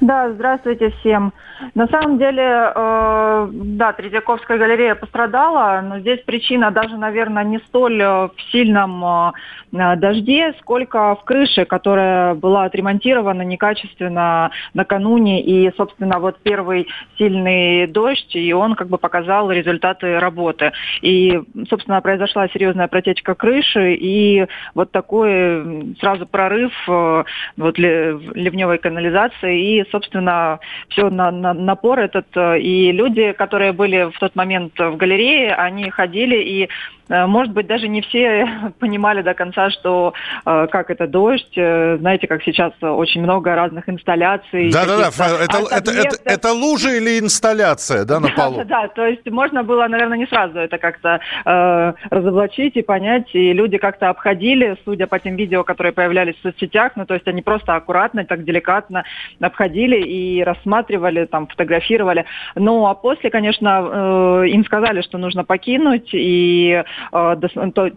Да, 0.00 0.30
здравствуйте 0.32 0.90
всем. 1.00 1.32
На 1.74 1.86
самом 1.88 2.18
деле, 2.18 2.72
э, 2.74 3.48
да, 3.52 3.92
Третьяковская 3.92 4.58
галерея 4.58 4.94
пострадала, 4.94 5.80
но 5.82 6.00
здесь 6.00 6.20
причина 6.20 6.70
даже, 6.70 6.96
наверное, 6.96 7.44
не 7.44 7.58
столь 7.58 8.00
э, 8.02 8.28
в 8.28 8.34
сильном 8.50 9.04
э, 9.04 9.96
дожде, 9.96 10.54
сколько 10.60 11.14
в 11.14 11.24
крыше, 11.24 11.64
которая 11.64 12.34
была 12.34 12.64
отремонтирована 12.64 13.42
некачественно 13.42 14.50
накануне. 14.74 15.42
И, 15.42 15.72
собственно, 15.76 16.18
вот 16.18 16.38
первый 16.42 16.88
сильный 17.16 17.86
дождь, 17.86 18.34
и 18.34 18.52
он 18.52 18.74
как 18.74 18.88
бы 18.88 18.98
показал 18.98 19.50
результаты 19.50 20.18
работы. 20.18 20.72
И, 21.00 21.40
собственно, 21.68 22.00
произошла 22.00 22.48
серьезная 22.48 22.88
протечка 22.88 23.34
крыши, 23.34 23.94
и 23.94 24.46
вот 24.74 24.90
такой 24.90 25.94
сразу 26.00 26.26
прорыв 26.26 26.72
э, 26.88 27.24
вот 27.56 27.78
ливневой 27.78 28.78
канализации, 28.78 29.61
и, 29.62 29.84
собственно, 29.90 30.60
все 30.88 31.10
на, 31.10 31.30
на 31.30 31.54
напор 31.54 32.00
этот. 32.00 32.26
Э, 32.34 32.58
и 32.58 32.92
люди, 32.92 33.32
которые 33.32 33.72
были 33.72 34.10
в 34.10 34.18
тот 34.18 34.34
момент 34.34 34.78
в 34.78 34.96
галерее, 34.96 35.54
они 35.54 35.90
ходили 35.90 36.36
и 36.36 36.68
может 37.08 37.52
быть, 37.52 37.66
даже 37.66 37.88
не 37.88 38.02
все 38.02 38.72
понимали 38.78 39.22
до 39.22 39.34
конца, 39.34 39.70
что 39.70 40.14
э, 40.44 40.66
как 40.70 40.90
это 40.90 41.06
дождь. 41.06 41.52
Э, 41.56 41.96
знаете, 41.98 42.26
как 42.26 42.42
сейчас 42.42 42.72
очень 42.80 43.22
много 43.22 43.54
разных 43.54 43.88
инсталляций. 43.88 44.70
Да-да-да, 44.70 45.08
это, 45.08 45.58
это, 45.70 45.90
это, 45.90 46.16
это 46.24 46.52
лужа 46.52 46.90
или 46.90 47.18
инсталляция, 47.18 48.04
да, 48.04 48.20
на 48.20 48.28
полу? 48.28 48.58
Да, 48.58 48.64
да, 48.64 48.88
то 48.88 49.06
есть 49.06 49.28
можно 49.30 49.62
было, 49.62 49.86
наверное, 49.88 50.18
не 50.18 50.26
сразу 50.26 50.58
это 50.58 50.78
как-то 50.78 51.20
э, 51.44 51.92
разоблачить 52.10 52.76
и 52.76 52.82
понять. 52.82 53.34
И 53.34 53.52
люди 53.52 53.78
как-то 53.78 54.08
обходили, 54.08 54.76
судя 54.84 55.06
по 55.06 55.18
тем 55.18 55.36
видео, 55.36 55.64
которые 55.64 55.92
появлялись 55.92 56.36
в 56.36 56.42
соцсетях, 56.42 56.92
ну, 56.96 57.06
то 57.06 57.14
есть 57.14 57.26
они 57.26 57.42
просто 57.42 57.74
аккуратно, 57.74 58.24
так 58.24 58.44
деликатно 58.44 59.04
обходили 59.40 59.96
и 59.96 60.42
рассматривали, 60.42 61.26
там, 61.26 61.46
фотографировали. 61.46 62.24
Ну, 62.54 62.86
а 62.86 62.94
после, 62.94 63.30
конечно, 63.30 64.42
э, 64.44 64.48
им 64.48 64.64
сказали, 64.64 65.02
что 65.02 65.18
нужно 65.18 65.44
покинуть, 65.44 66.10
и 66.12 66.72
Э, 66.72 66.84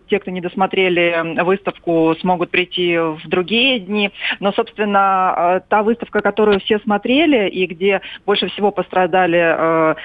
те, 0.07 0.19
кто 0.19 0.31
не 0.31 0.41
досмотрели 0.41 1.41
выставку, 1.41 2.15
смогут 2.19 2.51
прийти 2.51 2.97
в 2.97 3.21
другие 3.27 3.79
дни. 3.79 4.11
Но, 4.39 4.51
собственно, 4.51 5.33
э, 5.37 5.61
та 5.67 5.83
выставка, 5.83 6.21
которую 6.21 6.59
все 6.59 6.79
смотрели 6.79 7.49
и 7.49 7.65
где 7.65 8.01
больше 8.25 8.47
всего 8.49 8.71
пострадали 8.71 9.39
э, 9.39 9.95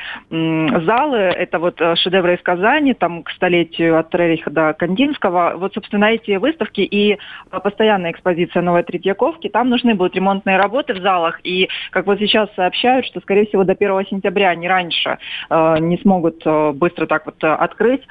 залы, 0.84 1.18
это 1.18 1.58
вот 1.58 1.80
шедевры 1.96 2.34
из 2.34 2.42
Казани, 2.42 2.94
там 2.94 3.22
к 3.22 3.30
столетию 3.30 3.98
от 3.98 4.14
Рериха 4.14 4.50
до 4.50 4.72
Кандинского. 4.74 5.54
Вот, 5.56 5.74
собственно, 5.74 6.06
эти 6.06 6.36
выставки 6.36 6.80
и 6.80 7.18
постоянная 7.50 8.12
экспозиция 8.12 8.62
Новой 8.62 8.82
Третьяковки, 8.82 9.48
там 9.48 9.68
нужны 9.68 9.94
будут 9.94 10.14
ремонтные 10.16 10.56
работы 10.56 10.94
в 10.94 11.02
залах. 11.02 11.40
И, 11.44 11.68
как 11.90 12.06
вот 12.06 12.18
сейчас 12.18 12.48
сообщают, 12.54 13.06
что, 13.06 13.20
скорее 13.20 13.46
всего, 13.46 13.64
до 13.64 13.72
1 13.72 14.06
сентября, 14.06 14.54
не 14.54 14.68
раньше, 14.68 15.18
не 15.50 15.98
смогут 15.98 16.44
быстро 16.76 17.06
так 17.06 17.26
вот 17.26 17.42
открыть. 17.42 18.02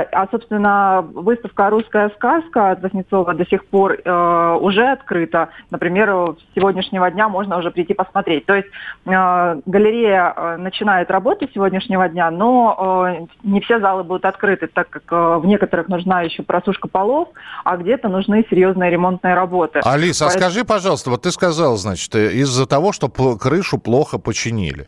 А, 0.00 0.22
а, 0.22 0.28
собственно, 0.30 1.02
выставка 1.02 1.70
«Русская 1.70 2.10
сказка» 2.10 2.70
от 2.70 2.82
Воснецова 2.82 3.34
до 3.34 3.46
сих 3.46 3.66
пор 3.66 3.98
э, 4.02 4.58
уже 4.60 4.86
открыта. 4.86 5.50
Например, 5.70 6.34
с 6.36 6.54
сегодняшнего 6.54 7.10
дня 7.10 7.28
можно 7.28 7.58
уже 7.58 7.70
прийти 7.70 7.94
посмотреть. 7.94 8.46
То 8.46 8.54
есть 8.54 8.68
э, 9.06 9.60
галерея 9.66 10.32
э, 10.34 10.56
начинает 10.56 11.10
работу 11.10 11.46
с 11.48 11.52
сегодняшнего 11.52 12.08
дня, 12.08 12.30
но 12.30 13.06
э, 13.08 13.26
не 13.42 13.60
все 13.60 13.80
залы 13.80 14.04
будут 14.04 14.24
открыты, 14.24 14.68
так 14.68 14.88
как 14.88 15.02
э, 15.10 15.38
в 15.38 15.46
некоторых 15.46 15.88
нужна 15.88 16.22
еще 16.22 16.42
просушка 16.42 16.88
полов, 16.88 17.28
а 17.64 17.76
где-то 17.76 18.08
нужны 18.08 18.44
серьезные 18.48 18.90
ремонтные 18.90 19.34
работы. 19.34 19.80
Алиса, 19.84 20.24
Поэтому... 20.24 20.46
а 20.46 20.50
скажи, 20.50 20.64
пожалуйста, 20.64 21.10
вот 21.10 21.22
ты 21.22 21.30
сказал, 21.30 21.76
значит, 21.76 22.14
из-за 22.14 22.66
того, 22.66 22.92
что 22.92 23.08
крышу 23.08 23.78
плохо 23.78 24.18
починили. 24.18 24.86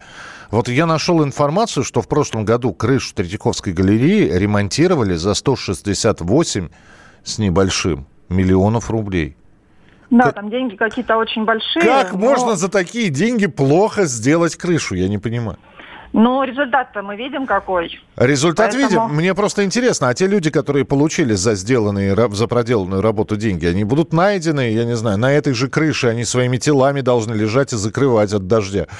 Вот 0.52 0.68
я 0.68 0.84
нашел 0.84 1.24
информацию, 1.24 1.82
что 1.82 2.02
в 2.02 2.08
прошлом 2.08 2.44
году 2.44 2.74
крышу 2.74 3.14
Третьяковской 3.14 3.72
галереи 3.72 4.30
ремонтировали 4.30 5.14
за 5.14 5.32
168 5.32 6.68
с 7.24 7.38
небольшим 7.38 8.06
миллионов 8.28 8.90
рублей. 8.90 9.34
Да, 10.10 10.24
как... 10.24 10.34
там 10.34 10.50
деньги 10.50 10.76
какие-то 10.76 11.16
очень 11.16 11.46
большие. 11.46 11.82
Как 11.82 12.12
но... 12.12 12.18
можно 12.18 12.54
за 12.54 12.68
такие 12.68 13.08
деньги 13.08 13.46
плохо 13.46 14.04
сделать 14.04 14.56
крышу? 14.56 14.94
Я 14.94 15.08
не 15.08 15.16
понимаю. 15.16 15.58
Но 16.12 16.44
результат-то 16.44 17.02
мы 17.02 17.16
видим 17.16 17.46
какой. 17.46 18.00
Результат 18.16 18.72
Поэтому... 18.72 19.06
видим. 19.06 19.16
Мне 19.16 19.34
просто 19.34 19.64
интересно, 19.64 20.08
а 20.08 20.14
те 20.14 20.26
люди, 20.26 20.50
которые 20.50 20.84
получили 20.84 21.32
за 21.32 21.54
сделанные, 21.54 22.14
за 22.30 22.46
проделанную 22.46 23.00
работу 23.00 23.36
деньги, 23.36 23.66
они 23.66 23.84
будут 23.84 24.12
найдены, 24.12 24.70
я 24.70 24.84
не 24.84 24.94
знаю, 24.94 25.18
на 25.18 25.32
этой 25.32 25.54
же 25.54 25.68
крыше, 25.68 26.08
они 26.08 26.24
своими 26.24 26.58
телами 26.58 27.00
должны 27.00 27.34
лежать 27.34 27.72
и 27.72 27.76
закрывать 27.76 28.32
от 28.32 28.46
дождя. 28.46 28.86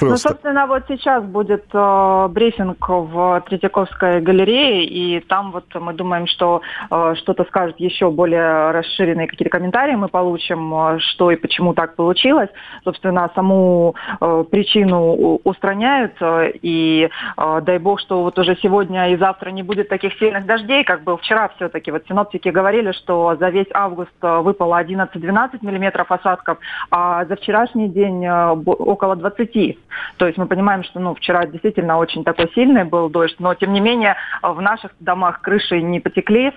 Ну, 0.00 0.16
собственно, 0.16 0.66
вот 0.66 0.82
сейчас 0.88 1.24
будет 1.24 1.64
э, 1.72 2.28
брифинг 2.28 2.86
в 2.88 3.42
Третьяковской 3.48 4.20
галерее, 4.20 4.84
и 4.84 5.20
там 5.20 5.52
вот 5.52 5.64
мы 5.74 5.94
думаем, 5.94 6.26
что 6.26 6.60
э, 6.90 7.14
что-то 7.16 7.44
скажет 7.44 7.76
еще 7.78 8.10
более 8.10 8.72
расширенные 8.72 9.26
какие-то 9.28 9.50
комментарии 9.56 9.94
мы 9.94 10.08
получим, 10.08 10.74
э, 10.74 10.98
что 10.98 11.30
и 11.30 11.36
почему 11.36 11.74
так 11.74 11.96
получилось. 11.96 12.50
Собственно, 12.82 13.30
саму 13.34 13.94
э, 14.20 14.44
причину 14.50 15.40
устраняют, 15.44 16.12
э, 16.20 16.43
и 16.48 17.08
э, 17.36 17.60
дай 17.62 17.78
бог, 17.78 18.00
что 18.00 18.22
вот 18.22 18.38
уже 18.38 18.56
сегодня 18.56 19.10
и 19.10 19.16
завтра 19.16 19.50
не 19.50 19.62
будет 19.62 19.88
таких 19.88 20.14
сильных 20.18 20.46
дождей, 20.46 20.84
как 20.84 21.02
был 21.02 21.16
вчера 21.16 21.48
все-таки. 21.56 21.90
Вот 21.90 22.04
синоптики 22.08 22.48
говорили, 22.48 22.92
что 22.92 23.36
за 23.38 23.48
весь 23.48 23.68
август 23.72 24.12
э, 24.22 24.38
выпало 24.40 24.82
11-12 24.82 25.58
миллиметров 25.62 26.10
осадков, 26.10 26.58
а 26.90 27.24
за 27.24 27.36
вчерашний 27.36 27.88
день 27.88 28.24
э, 28.24 28.50
около 28.52 29.16
20. 29.16 29.78
То 30.16 30.26
есть 30.26 30.38
мы 30.38 30.46
понимаем, 30.46 30.84
что 30.84 31.00
ну, 31.00 31.14
вчера 31.14 31.46
действительно 31.46 31.98
очень 31.98 32.24
такой 32.24 32.50
сильный 32.54 32.84
был 32.84 33.08
дождь, 33.08 33.36
но 33.38 33.54
тем 33.54 33.72
не 33.72 33.80
менее 33.80 34.16
в 34.42 34.60
наших 34.60 34.92
домах 35.00 35.40
крыши 35.40 35.80
не 35.80 36.00
потекли, 36.00 36.52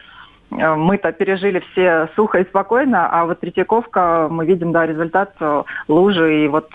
мы-то 0.50 1.12
пережили 1.12 1.62
все 1.71 2.10
сухо 2.15 2.39
и 2.39 2.45
спокойно, 2.45 3.10
а 3.10 3.26
вот 3.26 3.41
Третьяковка, 3.41 4.30
мы 4.32 4.45
видим, 4.45 4.71
да, 4.71 4.86
результат 4.86 5.36
лужи 5.89 6.45
и 6.45 6.47
вот 6.47 6.69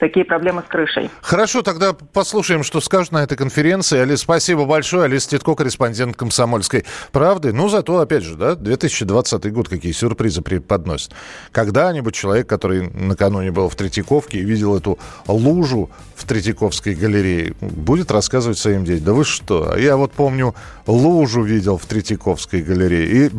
такие 0.00 0.24
проблемы 0.24 0.62
с 0.66 0.68
крышей. 0.68 1.10
Хорошо, 1.20 1.62
тогда 1.62 1.92
послушаем, 1.92 2.64
что 2.64 2.80
скажут 2.80 3.12
на 3.12 3.22
этой 3.22 3.36
конференции. 3.36 3.98
Алис, 3.98 4.20
спасибо 4.20 4.64
большое. 4.64 5.04
Алис 5.04 5.26
Титко, 5.26 5.54
корреспондент 5.54 6.16
«Комсомольской 6.16 6.84
правды». 7.12 7.52
Ну, 7.52 7.68
зато, 7.68 7.98
опять 7.98 8.24
же, 8.24 8.34
да, 8.34 8.54
2020 8.56 9.52
год, 9.52 9.68
какие 9.68 9.92
сюрпризы 9.92 10.42
преподносит. 10.42 11.12
Когда-нибудь 11.52 12.14
человек, 12.14 12.48
который 12.48 12.88
накануне 12.90 13.52
был 13.52 13.68
в 13.68 13.76
Третьяковке 13.76 14.38
и 14.38 14.44
видел 14.44 14.76
эту 14.76 14.98
лужу 15.28 15.90
в 16.16 16.24
Третьяковской 16.24 16.94
галерее, 16.94 17.54
будет 17.60 18.10
рассказывать 18.10 18.58
своим 18.58 18.84
детям. 18.84 19.04
Да 19.04 19.12
вы 19.12 19.24
что? 19.24 19.76
Я 19.76 19.96
вот 19.96 20.12
помню, 20.12 20.54
лужу 20.86 21.42
видел 21.42 21.76
в 21.76 21.84
Третьяковской 21.84 22.62
галерее. 22.62 23.26
И 23.26 23.30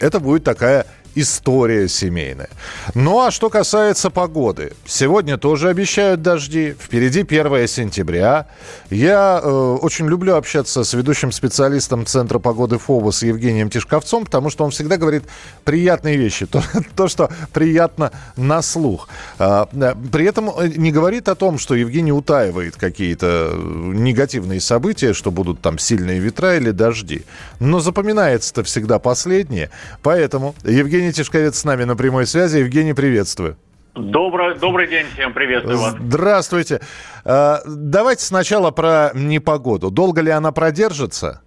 это 0.00 0.20
будет 0.20 0.44
такая 0.44 0.86
история 1.14 1.88
семейная. 1.88 2.48
Ну 2.94 3.20
а 3.20 3.30
что 3.30 3.50
касается 3.50 4.10
погоды. 4.10 4.72
Сегодня 4.86 5.38
тоже 5.38 5.68
обещают 5.68 6.22
дожди. 6.22 6.74
Впереди 6.78 7.20
1 7.20 7.68
сентября. 7.68 8.46
Я 8.90 9.40
э, 9.42 9.48
очень 9.48 10.06
люблю 10.06 10.36
общаться 10.36 10.84
с 10.84 10.92
ведущим 10.94 11.32
специалистом 11.32 12.06
Центра 12.06 12.38
погоды 12.38 12.78
ФОВОС 12.78 13.22
Евгением 13.22 13.70
Тишковцом, 13.70 14.24
потому 14.24 14.50
что 14.50 14.64
он 14.64 14.70
всегда 14.70 14.96
говорит 14.96 15.24
приятные 15.64 16.16
вещи. 16.16 16.46
То, 16.54 16.62
то 16.96 17.08
что 17.08 17.30
приятно 17.52 18.12
на 18.36 18.62
слух. 18.62 19.08
А, 19.38 19.68
при 20.12 20.26
этом 20.26 20.50
э, 20.50 20.68
не 20.76 20.92
говорит 20.92 21.28
о 21.28 21.34
том, 21.34 21.58
что 21.58 21.74
Евгений 21.74 22.12
утаивает 22.12 22.76
какие-то 22.76 23.50
э, 23.52 23.92
негативные 23.94 24.60
события, 24.60 25.12
что 25.14 25.30
будут 25.30 25.60
там 25.60 25.78
сильные 25.78 26.18
ветра 26.18 26.56
или 26.56 26.70
дожди. 26.70 27.24
Но 27.60 27.80
запоминается-то 27.80 28.62
всегда 28.64 28.98
последнее. 28.98 29.70
Поэтому 30.02 30.54
Евгений 30.64 31.03
Евгений 31.04 31.22
Тишковец 31.22 31.58
с 31.58 31.64
нами 31.66 31.84
на 31.84 31.96
прямой 31.96 32.24
связи. 32.24 32.60
Евгений, 32.60 32.94
приветствую. 32.94 33.58
Добрый, 33.94 34.58
добрый 34.58 34.88
день 34.88 35.04
всем, 35.12 35.34
приветствую 35.34 35.76
вас. 35.78 35.94
Здравствуйте. 36.00 36.80
А, 37.26 37.58
давайте 37.66 38.24
сначала 38.24 38.70
про 38.70 39.10
непогоду. 39.14 39.90
Долго 39.90 40.22
ли 40.22 40.30
она 40.30 40.50
продержится? 40.50 41.42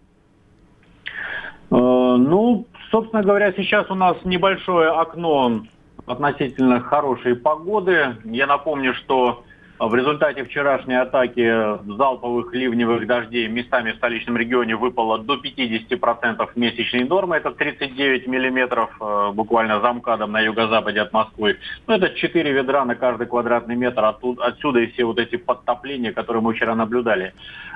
Э, 1.72 1.76
ну, 1.76 2.68
собственно 2.92 3.24
говоря, 3.24 3.52
сейчас 3.54 3.90
у 3.90 3.96
нас 3.96 4.16
небольшое 4.26 4.92
окно 4.92 5.64
относительно 6.06 6.80
хорошей 6.80 7.36
погоды. 7.36 8.16
Я 8.26 8.46
напомню, 8.46 8.94
что 8.94 9.44
в 9.80 9.94
результате 9.94 10.44
вчерашней 10.44 10.96
атаки 10.96 11.78
залповых 11.86 12.52
ливневых 12.54 13.06
дождей 13.06 13.48
местами 13.48 13.92
в 13.92 13.98
столичном 13.98 14.36
регионе 14.36 14.76
выпало 14.76 15.20
до 15.20 15.36
50% 15.36 16.50
месячной 16.56 17.04
нормы. 17.04 17.36
Это 17.36 17.52
39 17.52 18.28
миллиметров 18.28 18.90
э, 19.00 19.32
буквально 19.34 19.80
за 19.80 19.94
МКАДом 19.94 20.32
на 20.32 20.42
юго-западе 20.42 21.02
от 21.02 21.14
Москвы. 21.14 21.58
Ну, 21.86 21.94
это 21.94 22.10
4 22.10 22.52
ведра 22.52 22.86
на 22.86 22.96
каждый 22.96 23.28
квадратный 23.28 23.76
метр. 23.76 24.04
Оттуда, 24.04 24.46
отсюда 24.46 24.80
и 24.80 24.88
все 24.88 25.06
вот 25.06 25.20
эти 25.20 25.36
подтопления, 25.36 26.12
которые 26.12 26.42
мы 26.42 26.54
вчера 26.54 26.74
наблюдали. 26.74 27.34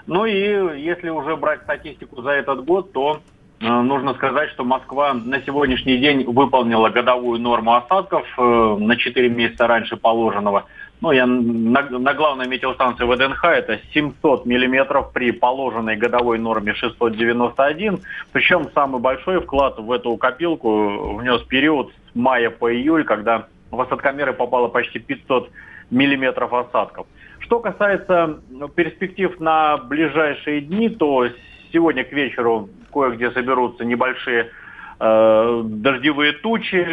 Ну 0.08 0.26
и 0.26 0.82
если 0.82 1.10
уже 1.10 1.36
брать 1.36 1.62
статистику 1.62 2.24
за 2.24 2.32
этот 2.32 2.66
год, 2.66 2.94
то 2.94 3.20
э, 3.60 3.68
нужно 3.68 4.16
сказать, 4.16 4.50
что 4.50 4.64
Москва 4.64 5.14
на 5.14 5.40
сегодняшний 5.44 5.98
день 5.98 6.24
выполнила 6.24 6.90
годовую 6.90 7.40
норму 7.40 7.76
осадков 7.76 8.26
э, 8.40 8.42
на 8.80 8.96
4 8.96 9.30
месяца 9.30 9.68
раньше 9.68 9.98
положенного– 9.98 10.66
ну, 11.02 11.12
я 11.12 11.26
на, 11.26 11.82
на 11.82 12.14
главной 12.14 12.48
метеостанции 12.48 13.06
ВДНХ 13.06 13.44
это 13.46 13.80
700 13.92 14.46
миллиметров 14.46 15.12
при 15.12 15.32
положенной 15.32 15.96
годовой 15.96 16.38
норме 16.38 16.76
691. 16.76 18.00
Причем 18.32 18.70
самый 18.76 19.02
большой 19.02 19.42
вклад 19.42 19.80
в 19.80 19.92
эту 19.92 20.16
копилку 20.18 21.16
внес 21.18 21.42
период 21.42 21.92
с 21.92 22.16
мая 22.16 22.52
по 22.52 22.72
июль, 22.72 23.04
когда 23.04 23.48
в 23.72 23.82
осадкомеры 23.82 24.34
попало 24.34 24.68
почти 24.68 25.00
500 25.00 25.50
миллиметров 25.90 26.54
осадков. 26.54 27.08
Что 27.40 27.60
касается 27.60 28.40
ну, 28.52 28.68
перспектив 28.68 29.40
на 29.40 29.78
ближайшие 29.78 30.62
дни, 30.62 30.88
то 30.90 31.28
сегодня 31.74 32.04
к 32.04 32.12
вечеру 32.12 32.70
кое-где 32.94 33.32
соберутся 33.32 33.86
небольшие 33.86 34.52
э, 35.00 35.62
дождевые 35.66 36.34
тучи, 36.34 36.86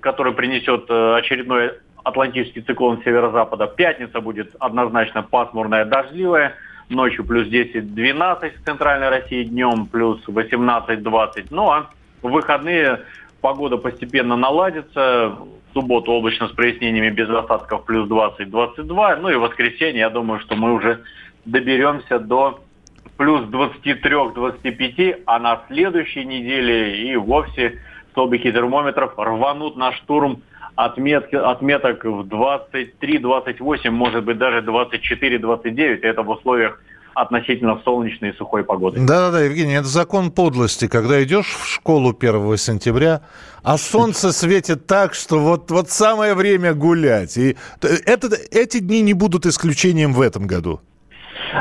которые 0.00 0.34
принесет 0.34 0.84
э, 0.88 1.14
очередной 1.16 1.72
Атлантический 2.04 2.62
циклон 2.62 3.02
северо-запада. 3.02 3.66
Пятница 3.66 4.20
будет 4.20 4.54
однозначно 4.58 5.22
пасмурная, 5.22 5.84
дождливая. 5.84 6.54
Ночью 6.88 7.24
плюс 7.24 7.46
10-12 7.46 8.52
в 8.60 8.64
центральной 8.64 9.10
России, 9.10 9.44
днем 9.44 9.86
плюс 9.86 10.20
18-20. 10.26 11.46
Ну 11.50 11.70
а 11.70 11.90
в 12.20 12.30
выходные 12.30 13.00
погода 13.40 13.76
постепенно 13.76 14.36
наладится. 14.36 15.36
В 15.70 15.72
субботу 15.72 16.10
облачно 16.10 16.48
с 16.48 16.50
прояснениями 16.50 17.10
без 17.10 17.30
осадков 17.30 17.84
плюс 17.84 18.08
20-22. 18.08 19.16
Ну 19.20 19.28
и 19.28 19.36
в 19.36 19.40
воскресенье, 19.40 20.00
я 20.00 20.10
думаю, 20.10 20.40
что 20.40 20.56
мы 20.56 20.72
уже 20.72 21.04
доберемся 21.44 22.18
до 22.18 22.60
плюс 23.16 23.42
23-25, 23.42 25.22
а 25.26 25.38
на 25.38 25.62
следующей 25.68 26.24
неделе 26.24 27.12
и 27.12 27.16
вовсе 27.16 27.78
столбики 28.10 28.50
термометров 28.50 29.12
рванут 29.16 29.76
на 29.76 29.92
штурм 29.92 30.42
отметки, 30.84 31.36
отметок 31.36 32.04
в 32.04 32.22
23-28, 32.22 33.90
может 33.90 34.24
быть 34.24 34.38
даже 34.38 34.60
24-29. 34.60 36.00
Это 36.02 36.22
в 36.22 36.30
условиях 36.30 36.80
относительно 37.14 37.80
солнечной 37.84 38.30
и 38.30 38.36
сухой 38.36 38.64
погоды. 38.64 39.00
Да-да-да, 39.00 39.40
Евгений, 39.40 39.74
это 39.74 39.88
закон 39.88 40.30
подлости. 40.30 40.88
Когда 40.88 41.22
идешь 41.22 41.46
в 41.46 41.66
школу 41.66 42.16
1 42.18 42.56
сентября, 42.56 43.22
а 43.62 43.76
солнце 43.78 44.32
светит 44.32 44.86
так, 44.86 45.14
что 45.14 45.38
вот, 45.38 45.70
вот 45.70 45.90
самое 45.90 46.34
время 46.34 46.72
гулять. 46.72 47.36
И 47.36 47.56
это, 47.82 48.28
эти 48.50 48.78
дни 48.78 49.02
не 49.02 49.12
будут 49.12 49.46
исключением 49.46 50.12
в 50.12 50.20
этом 50.20 50.46
году. 50.46 50.80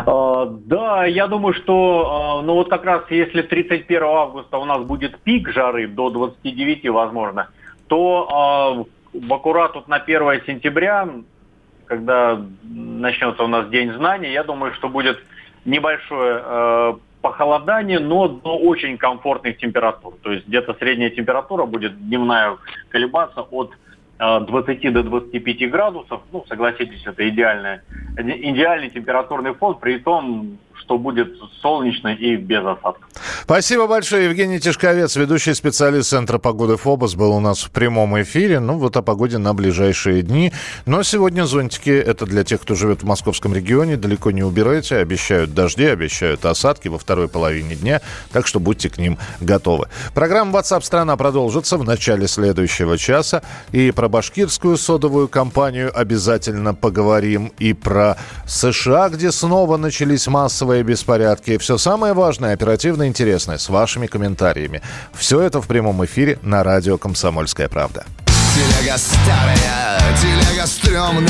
Uh, 0.05 0.59
да, 0.65 1.05
я 1.05 1.25
думаю, 1.25 1.55
что, 1.55 2.39
uh, 2.41 2.45
ну 2.45 2.53
вот 2.53 2.69
как 2.69 2.85
раз 2.85 3.01
если 3.09 3.41
31 3.41 4.03
августа 4.03 4.57
у 4.59 4.65
нас 4.65 4.83
будет 4.83 5.17
пик 5.19 5.49
жары 5.49 5.87
до 5.87 6.11
29, 6.11 6.89
возможно, 6.89 7.49
то 7.87 8.85
в 9.13 9.33
аккурат 9.33 9.75
вот 9.75 9.87
на 9.87 9.97
1 9.97 10.45
сентября, 10.45 11.07
когда 11.85 12.41
начнется 12.63 13.43
у 13.43 13.47
нас 13.47 13.69
День 13.69 13.93
знаний, 13.93 14.31
я 14.31 14.43
думаю, 14.43 14.73
что 14.73 14.89
будет 14.89 15.19
небольшое 15.65 16.41
э, 16.43 16.93
похолодание, 17.21 17.99
но 17.99 18.27
до 18.27 18.57
очень 18.57 18.97
комфортных 18.97 19.57
температур. 19.57 20.15
То 20.21 20.31
есть 20.31 20.47
где-то 20.47 20.73
средняя 20.75 21.09
температура 21.09 21.65
будет 21.65 21.99
дневная 22.07 22.57
колебаться 22.89 23.41
от 23.41 23.71
20 24.19 24.85
э, 24.85 24.91
до 24.91 25.03
25 25.03 25.71
градусов. 25.71 26.21
Ну, 26.31 26.45
согласитесь, 26.47 27.05
это 27.05 27.27
идеальная, 27.27 27.83
идеальный 28.17 28.89
температурный 28.89 29.53
фон, 29.53 29.79
при 29.79 29.97
том, 29.97 30.57
что 30.89 30.97
будет 30.97 31.35
солнечно 31.61 32.07
и 32.07 32.35
без 32.35 32.65
осадков. 32.65 33.07
Спасибо 33.43 33.85
большое. 33.85 34.25
Евгений 34.25 34.59
Тишковец, 34.59 35.15
ведущий 35.17 35.53
специалист 35.53 36.09
Центра 36.09 36.39
погоды 36.39 36.77
ФОБОС, 36.77 37.13
был 37.13 37.31
у 37.31 37.39
нас 37.39 37.61
в 37.61 37.69
прямом 37.69 38.19
эфире. 38.23 38.59
Ну, 38.59 38.79
вот 38.79 38.97
о 38.97 39.03
погоде 39.03 39.37
на 39.37 39.53
ближайшие 39.53 40.23
дни. 40.23 40.51
Но 40.87 41.03
сегодня 41.03 41.45
зонтики, 41.45 41.91
это 41.91 42.25
для 42.25 42.43
тех, 42.43 42.61
кто 42.61 42.73
живет 42.73 43.03
в 43.03 43.05
московском 43.05 43.53
регионе, 43.53 43.97
далеко 43.97 44.31
не 44.31 44.41
убирайте. 44.41 44.95
Обещают 44.95 45.53
дожди, 45.53 45.85
обещают 45.85 46.43
осадки 46.45 46.87
во 46.87 46.97
второй 46.97 47.27
половине 47.27 47.75
дня. 47.75 48.01
Так 48.31 48.47
что 48.47 48.59
будьте 48.59 48.89
к 48.89 48.97
ним 48.97 49.19
готовы. 49.41 49.89
Программа 50.15 50.57
WhatsApp 50.57 50.81
страна 50.81 51.15
продолжится 51.17 51.77
в 51.77 51.83
начале 51.83 52.27
следующего 52.27 52.97
часа. 52.97 53.43
И 53.71 53.91
про 53.91 54.09
башкирскую 54.09 54.75
содовую 54.75 55.27
компанию 55.27 55.91
обязательно 55.93 56.73
поговорим. 56.73 57.51
И 57.59 57.73
про 57.73 58.17
США, 58.47 59.09
где 59.09 59.31
снова 59.31 59.77
начались 59.77 60.25
массовые 60.25 60.78
массовые 60.79 60.83
беспорядки. 60.83 61.57
Все 61.57 61.77
самое 61.77 62.13
важное, 62.13 62.53
оперативно 62.53 63.07
интересное, 63.07 63.57
с 63.57 63.69
вашими 63.69 64.07
комментариями. 64.07 64.81
Все 65.13 65.41
это 65.41 65.61
в 65.61 65.67
прямом 65.67 66.03
эфире 66.05 66.39
на 66.41 66.63
радио 66.63 66.97
«Комсомольская 66.97 67.67
правда». 67.67 68.05
Телега 68.55 68.97
старая, 68.97 70.01
телега 70.21 70.67
стрёмная, 70.67 71.29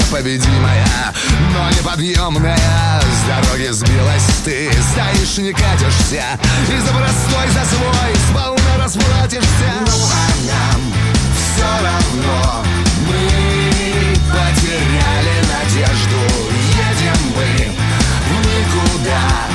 непобедимая, 0.00 1.12
но 1.52 1.70
неподъемная. 1.70 3.00
С 3.00 3.20
дороги 3.26 3.72
сбилась 3.72 4.26
ты, 4.44 4.70
стоишь, 4.92 5.38
не 5.38 5.52
катишься, 5.52 6.24
и 6.68 6.78
за 6.78 6.92
простой, 6.92 7.48
за 7.48 7.64
свой 7.72 8.12
сполна 8.30 8.84
расплатишься. 8.84 9.70
Ну 9.86 9.98
а 10.12 10.26
нам 10.46 10.80
все 11.34 11.68
равно, 11.84 12.64
мы 13.08 13.20
потеряли 14.30 15.36
надежду, 15.48 16.20
едем 16.76 17.20
мы 17.36 17.85
никуда 19.06 19.48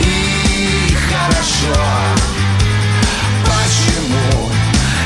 И 0.00 0.94
хорошо. 0.94 1.80
Почему 3.44 4.50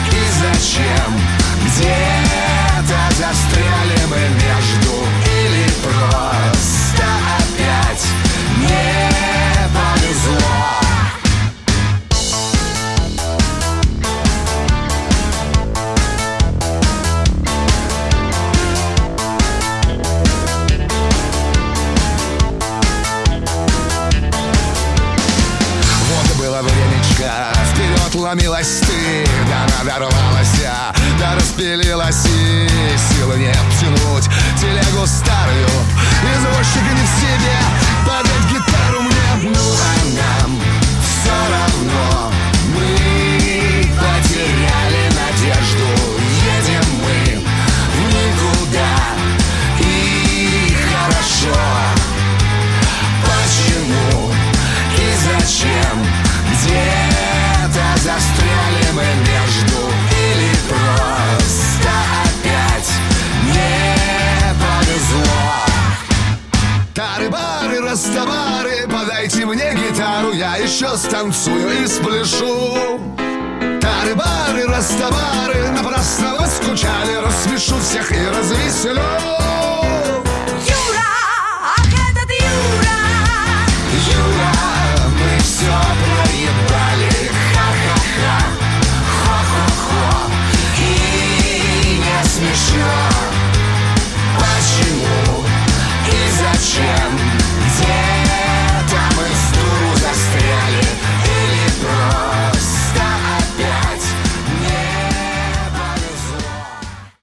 и 0.06 0.28
зачем? 0.40 1.20
Где-то 1.64 2.98
застряли 3.16 3.67
ломилась 28.28 28.80
ты, 28.80 29.26
да 29.48 29.66
надорвалась 29.78 30.52
я, 30.60 30.92
да 31.18 31.34
распилилась 31.34 32.26
и 32.26 32.68
силы 33.14 33.38
нет 33.38 33.56
тянуть 33.80 34.24
телегу 34.60 35.06
старую. 35.06 35.66
Извозчик 36.36 36.82
не 36.92 37.04
в 37.04 37.10
себе, 37.20 37.58
подать 38.06 38.27